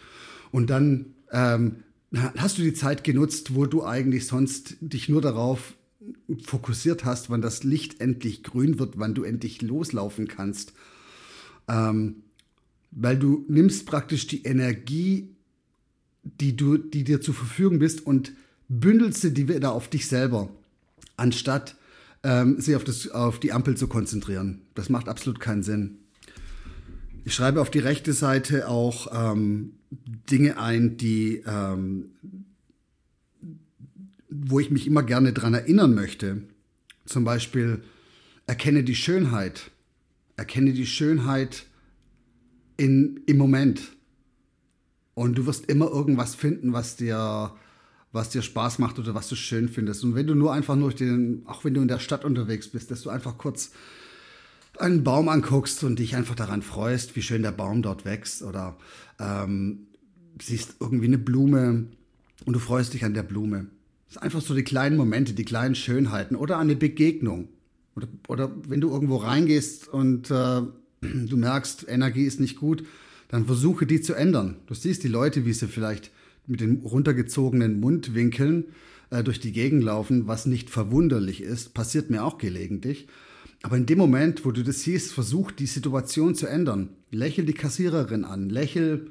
Und 0.51 0.71
dann 0.71 1.15
ähm, 1.33 1.85
hast 2.13 2.59
du 2.59 2.63
die 2.63 2.75
Zeit 2.75 3.05
genutzt, 3.05 3.55
wo 3.55 3.67
du 3.67 3.85
eigentlich 3.85 4.27
sonst 4.27 4.77
dich 4.81 5.09
nur 5.09 5.21
darauf 5.21 5.75
fokussiert 6.43 7.05
hast, 7.05 7.31
wann 7.31 7.43
das 7.43 7.65
Licht 7.65 8.01
endlich 8.01 8.43
grün 8.43 8.79
wird, 8.79 8.99
wann 8.99 9.15
du 9.15 9.25
endlich 9.25 9.63
loslaufen 9.63 10.29
kannst. 10.29 10.73
Ähm, 11.69 12.23
weil 12.91 13.19
du 13.19 13.45
nimmst 13.49 13.87
praktisch 13.87 14.27
die 14.27 14.45
Energie, 14.45 15.37
die, 16.23 16.57
du, 16.57 16.79
die 16.79 17.05
dir 17.05 17.21
zur 17.21 17.35
Verfügung 17.35 17.79
bist 17.79 18.05
und 18.05 18.33
bündelst 18.69 19.21
sie 19.21 19.37
wieder 19.49 19.73
auf 19.73 19.89
dich 19.89 20.07
selber, 20.07 20.49
anstatt 21.17 21.77
ähm, 22.23 22.61
sich 22.61 22.77
auf, 22.77 22.85
das, 22.85 23.09
auf 23.11 23.41
die 23.41 23.53
Ampel 23.53 23.77
zu 23.77 23.89
konzentrieren. 23.89 24.63
Das 24.75 24.89
macht 24.89 25.09
absolut 25.09 25.41
keinen 25.41 25.63
Sinn. 25.63 25.99
Ich 27.25 27.35
schreibe 27.35 27.61
auf 27.61 27.71
die 27.71 27.79
rechte 27.79 28.13
Seite 28.13 28.69
auch 28.69 29.09
ähm, 29.13 29.73
Dinge 29.91 30.59
ein, 30.59 30.97
die, 30.97 31.43
ähm, 31.47 32.11
wo 34.29 34.61
ich 34.61 34.71
mich 34.71 34.87
immer 34.87 35.03
gerne 35.03 35.33
daran 35.33 35.55
erinnern 35.55 35.95
möchte. 35.95 36.43
Zum 37.07 37.25
Beispiel, 37.25 37.83
erkenne 38.47 38.83
die 38.83 38.95
Schönheit. 38.95 39.71
Erkenne 40.37 40.73
die 40.73 40.87
Schönheit 40.87 41.67
in, 42.77 43.21
im 43.27 43.37
Moment. 43.37 43.93
Und 45.15 45.37
du 45.37 45.47
wirst 45.47 45.67
immer 45.67 45.91
irgendwas 45.91 46.35
finden, 46.35 46.73
was 46.73 46.97
dir, 46.97 47.53
was 48.13 48.31
dir 48.31 48.43
Spaß 48.43 48.79
macht 48.79 48.99
oder 48.99 49.15
was 49.15 49.29
du 49.29 49.35
schön 49.35 49.69
findest. 49.69 50.05
Und 50.05 50.15
wenn 50.15 50.27
du 50.27 50.35
nur 50.35 50.53
einfach 50.53 50.77
nur 50.77 50.93
den, 50.93 51.43
auch 51.47 51.65
wenn 51.65 51.75
du 51.75 51.83
in 51.83 51.89
der 51.89 51.99
Stadt 51.99 52.25
unterwegs 52.25 52.69
bist, 52.69 52.91
dass 52.91 53.03
du 53.03 53.11
einfach 53.11 53.37
kurz 53.37 53.73
einen 54.81 55.05
Baum 55.05 55.29
anguckst 55.29 55.85
und 55.85 55.99
dich 55.99 56.17
einfach 56.17 56.35
daran 56.35 56.63
freust, 56.63 57.17
wie 57.17 57.23
schön 57.23 57.43
der 57.43 57.53
Baum 57.53 57.83
dort 57.83 58.05
wächst 58.05 58.43
oder 58.43 58.77
ähm, 59.19 59.89
siehst 60.41 60.77
irgendwie 60.81 61.07
eine 61.07 61.19
Blume 61.19 61.87
und 62.45 62.53
du 62.53 62.59
freust 62.59 62.95
dich 62.95 63.05
an 63.05 63.15
der 63.15 63.23
Blume. 63.23 63.67
Das 64.07 64.15
sind 64.15 64.23
einfach 64.23 64.41
so 64.41 64.55
die 64.55 64.65
kleinen 64.65 64.97
Momente, 64.97 65.35
die 65.35 65.45
kleinen 65.45 65.75
Schönheiten 65.75 66.37
oder 66.37 66.59
eine 66.59 66.77
Begegnung. 66.77 67.49
Oder, 67.95 68.09
oder 68.29 68.51
wenn 68.69 68.81
du 68.81 68.91
irgendwo 68.91 69.17
reingehst 69.17 69.89
und 69.89 70.31
äh, 70.31 70.63
du 71.03 71.37
merkst, 71.37 71.87
Energie 71.89 72.25
ist 72.25 72.41
nicht 72.41 72.57
gut, 72.57 72.85
dann 73.29 73.47
versuche 73.47 73.87
die 73.87 74.01
zu 74.01 74.15
ändern. 74.15 74.57
Du 74.67 74.75
siehst 74.75 75.03
die 75.03 75.09
Leute, 75.09 75.45
wie 75.45 75.53
sie 75.53 75.67
vielleicht 75.67 76.11
mit 76.47 76.61
den 76.61 76.81
runtergezogenen 76.83 77.81
Mundwinkeln 77.81 78.65
äh, 79.11 79.23
durch 79.23 79.41
die 79.41 79.53
Gegend 79.53 79.83
laufen, 79.83 80.27
was 80.27 80.47
nicht 80.47 80.71
verwunderlich 80.71 81.43
ist, 81.43 81.75
passiert 81.75 82.09
mir 82.09 82.25
auch 82.25 82.39
gelegentlich. 82.39 83.09
Aber 83.63 83.77
in 83.77 83.87
dem 83.87 83.99
Moment, 83.99 84.45
wo 84.45 84.53
du 84.53 84.63
das 84.63 84.83
siehst, 84.83 85.13
versuch 85.13 85.51
die 85.51 85.67
Situation 85.67 86.35
zu 86.35 86.47
ändern. 86.47 86.91
Lächel 87.11 87.45
die 87.45 87.55
Kassiererin 87.55 88.25
an, 88.25 88.51
lächel 88.51 89.11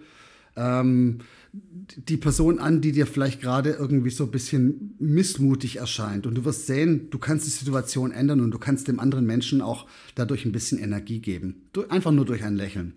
ähm, 0.55 1.19
die 1.51 2.17
Person 2.17 2.59
an, 2.59 2.81
die 2.81 2.91
dir 2.91 3.07
vielleicht 3.07 3.41
gerade 3.41 3.71
irgendwie 3.71 4.09
so 4.09 4.25
ein 4.25 4.31
bisschen 4.31 4.95
missmutig 4.99 5.77
erscheint. 5.77 6.25
Und 6.25 6.35
du 6.35 6.45
wirst 6.45 6.67
sehen, 6.67 7.09
du 7.09 7.17
kannst 7.17 7.45
die 7.45 7.51
Situation 7.51 8.11
ändern 8.11 8.41
und 8.41 8.51
du 8.51 8.59
kannst 8.59 8.87
dem 8.87 8.99
anderen 8.99 9.25
Menschen 9.25 9.61
auch 9.61 9.85
dadurch 10.15 10.45
ein 10.45 10.51
bisschen 10.51 10.79
Energie 10.79 11.19
geben. 11.19 11.67
Einfach 11.89 12.11
nur 12.11 12.25
durch 12.25 12.43
ein 12.43 12.55
Lächeln. 12.55 12.93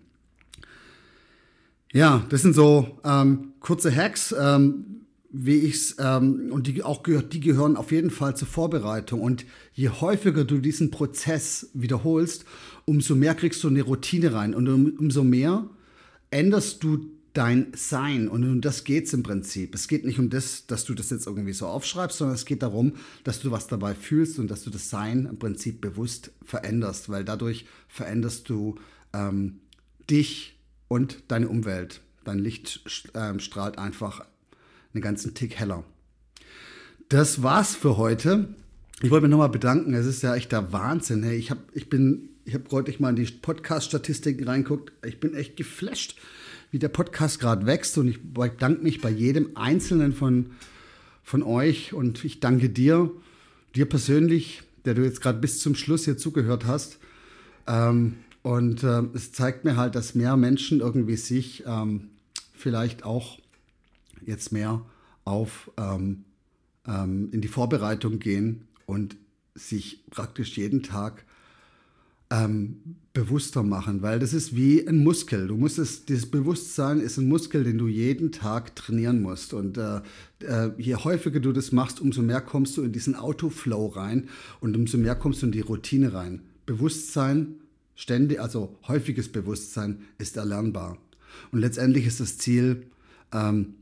Ja, 1.93 2.25
das 2.29 2.41
sind 2.41 2.55
so 2.55 2.99
ähm, 3.03 3.53
kurze 3.59 3.93
Hacks. 3.93 4.33
Ähm, 4.37 5.01
wie 5.33 5.59
ich's 5.59 5.95
ähm, 5.99 6.49
und 6.51 6.67
die 6.67 6.83
auch 6.83 7.03
die 7.03 7.39
gehören 7.39 7.77
auf 7.77 7.91
jeden 7.91 8.11
Fall 8.11 8.35
zur 8.35 8.47
Vorbereitung 8.47 9.21
und 9.21 9.45
je 9.73 9.89
häufiger 9.89 10.43
du 10.43 10.59
diesen 10.59 10.91
Prozess 10.91 11.69
wiederholst, 11.73 12.45
umso 12.85 13.15
mehr 13.15 13.35
kriegst 13.35 13.63
du 13.63 13.69
eine 13.69 13.81
Routine 13.81 14.33
rein 14.33 14.53
und 14.53 14.67
um, 14.67 14.93
umso 14.97 15.23
mehr 15.23 15.69
änderst 16.31 16.83
du 16.83 17.09
dein 17.33 17.71
Sein 17.73 18.27
und 18.27 18.43
um 18.43 18.59
das 18.59 18.83
geht's 18.83 19.13
im 19.13 19.23
Prinzip. 19.23 19.73
Es 19.73 19.87
geht 19.87 20.03
nicht 20.05 20.19
um 20.19 20.29
das, 20.29 20.67
dass 20.67 20.83
du 20.83 20.93
das 20.93 21.09
jetzt 21.09 21.27
irgendwie 21.27 21.53
so 21.53 21.67
aufschreibst, 21.67 22.17
sondern 22.17 22.35
es 22.35 22.45
geht 22.45 22.61
darum, 22.61 22.93
dass 23.23 23.39
du 23.39 23.51
was 23.51 23.67
dabei 23.67 23.95
fühlst 23.95 24.37
und 24.37 24.51
dass 24.51 24.63
du 24.63 24.69
das 24.69 24.89
Sein 24.89 25.27
im 25.27 25.39
Prinzip 25.39 25.79
bewusst 25.79 26.31
veränderst, 26.43 27.07
weil 27.09 27.23
dadurch 27.23 27.65
veränderst 27.87 28.49
du 28.49 28.75
ähm, 29.13 29.61
dich 30.09 30.59
und 30.89 31.23
deine 31.29 31.47
Umwelt. 31.47 32.01
Dein 32.25 32.39
Licht 32.39 32.81
äh, 33.13 33.39
strahlt 33.39 33.77
einfach 33.77 34.25
einen 34.93 35.01
ganzen 35.01 35.33
Tick 35.33 35.55
heller. 35.55 35.83
Das 37.09 37.43
war's 37.43 37.75
für 37.75 37.97
heute. 37.97 38.55
Ich 39.01 39.11
wollte 39.11 39.27
mich 39.27 39.31
nochmal 39.31 39.49
bedanken. 39.49 39.93
Es 39.93 40.05
ist 40.05 40.21
ja 40.21 40.35
echt 40.35 40.51
der 40.51 40.71
Wahnsinn. 40.71 41.23
Hey, 41.23 41.35
ich 41.35 41.49
habe 41.49 41.61
ich 41.73 41.89
bin, 41.89 42.29
ich 42.45 42.53
habe 42.53 42.65
heute 42.71 42.93
mal 42.99 43.09
in 43.09 43.15
die 43.15 43.25
Podcast-Statistiken 43.25 44.47
reinguckt. 44.47 44.91
Ich 45.05 45.19
bin 45.19 45.33
echt 45.33 45.57
geflasht, 45.57 46.17
wie 46.71 46.79
der 46.79 46.89
Podcast 46.89 47.39
gerade 47.39 47.65
wächst. 47.65 47.97
Und 47.97 48.07
ich 48.07 48.33
bedanke 48.33 48.83
mich 48.83 49.01
bei 49.01 49.09
jedem 49.09 49.57
Einzelnen 49.57 50.13
von, 50.13 50.51
von 51.23 51.43
euch. 51.43 51.93
Und 51.93 52.23
ich 52.23 52.39
danke 52.39 52.69
dir, 52.69 53.11
dir 53.75 53.89
persönlich, 53.89 54.61
der 54.85 54.93
du 54.93 55.03
jetzt 55.03 55.21
gerade 55.21 55.39
bis 55.39 55.59
zum 55.59 55.75
Schluss 55.75 56.05
hier 56.05 56.17
zugehört 56.17 56.65
hast. 56.65 56.99
Ähm, 57.67 58.17
und 58.43 58.83
äh, 58.83 59.03
es 59.13 59.31
zeigt 59.31 59.65
mir 59.65 59.77
halt, 59.77 59.95
dass 59.95 60.15
mehr 60.15 60.37
Menschen 60.37 60.79
irgendwie 60.79 61.17
sich 61.17 61.63
ähm, 61.65 62.09
vielleicht 62.53 63.03
auch 63.03 63.37
jetzt 64.25 64.51
mehr 64.51 64.85
auf 65.23 65.71
ähm, 65.77 66.25
ähm, 66.87 67.29
in 67.31 67.41
die 67.41 67.47
Vorbereitung 67.47 68.19
gehen 68.19 68.67
und 68.85 69.15
sich 69.55 70.03
praktisch 70.09 70.57
jeden 70.57 70.83
Tag 70.83 71.25
ähm, 72.31 72.95
bewusster 73.13 73.61
machen, 73.61 74.01
weil 74.01 74.19
das 74.19 74.33
ist 74.33 74.55
wie 74.55 74.87
ein 74.87 75.03
Muskel. 75.03 75.47
Du 75.47 75.57
musst 75.57 75.77
es, 75.77 76.05
dieses 76.05 76.31
Bewusstsein 76.31 77.01
ist 77.01 77.17
ein 77.17 77.27
Muskel, 77.27 77.65
den 77.65 77.77
du 77.77 77.87
jeden 77.87 78.31
Tag 78.31 78.73
trainieren 78.75 79.21
musst. 79.21 79.53
Und 79.53 79.77
äh, 79.77 80.01
äh, 80.39 80.71
je 80.77 80.95
häufiger 80.95 81.41
du 81.41 81.51
das 81.51 81.73
machst, 81.73 81.99
umso 81.99 82.21
mehr 82.21 82.39
kommst 82.39 82.77
du 82.77 82.83
in 82.83 82.93
diesen 82.93 83.15
Autoflow 83.15 83.87
rein 83.87 84.29
und 84.61 84.77
umso 84.77 84.97
mehr 84.97 85.15
kommst 85.15 85.41
du 85.41 85.47
in 85.47 85.51
die 85.51 85.59
Routine 85.59 86.13
rein. 86.13 86.41
Bewusstsein, 86.65 87.55
ständig, 87.95 88.39
also 88.39 88.77
häufiges 88.87 89.29
Bewusstsein 89.29 90.03
ist 90.17 90.37
erlernbar. 90.37 90.97
Und 91.51 91.59
letztendlich 91.59 92.05
ist 92.05 92.21
das 92.21 92.37
Ziel, 92.37 92.87
ähm, 93.33 93.75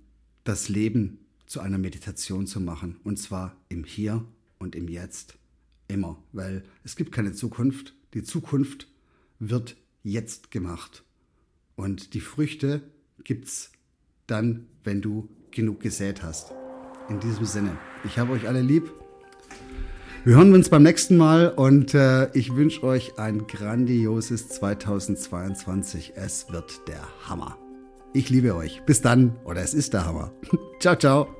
das 0.44 0.70
Leben 0.70 1.20
zu 1.46 1.60
einer 1.60 1.78
Meditation 1.78 2.48
zu 2.48 2.60
machen. 2.60 3.00
Und 3.04 3.18
zwar 3.18 3.56
im 3.70 3.84
Hier 3.84 4.24
und 4.60 4.76
im 4.76 4.88
Jetzt. 4.88 5.38
Immer. 5.88 6.22
Weil 6.32 6.64
es 6.84 6.96
gibt 6.96 7.12
keine 7.12 7.34
Zukunft. 7.34 7.96
Die 8.14 8.24
Zukunft 8.24 8.88
wird 9.40 9.76
jetzt 10.04 10.52
gemacht. 10.52 11.04
Und 11.76 12.14
die 12.14 12.22
Früchte 12.22 12.82
gibt 13.24 13.46
es 13.46 13.72
dann, 14.28 14.68
wenn 14.84 15.02
du 15.02 15.30
genug 15.52 15.80
gesät 15.80 16.24
hast. 16.24 16.52
In 17.10 17.20
diesem 17.20 17.46
Sinne, 17.46 17.78
ich 18.06 18.20
habe 18.20 18.34
euch 18.34 18.48
alle 18.48 18.62
lieb. 18.62 18.92
Wir 20.26 20.36
hören 20.36 20.54
uns 20.54 20.70
beim 20.70 20.84
nächsten 20.84 21.16
Mal 21.18 21.50
und 21.50 21.94
äh, 21.94 22.30
ich 22.34 22.54
wünsche 22.54 22.84
euch 22.84 23.18
ein 23.18 23.48
grandioses 23.48 24.50
2022. 24.50 26.14
Es 26.16 26.52
wird 26.52 26.88
der 26.88 27.08
Hammer. 27.28 27.58
Ich 28.14 28.30
liebe 28.30 28.56
euch. 28.56 28.82
Bis 28.86 29.02
dann 29.02 29.38
oder 29.44 29.62
es 29.62 29.74
ist 29.74 29.94
der 29.94 30.06
Hammer. 30.06 30.32
ciao, 30.80 30.96
ciao. 30.96 31.39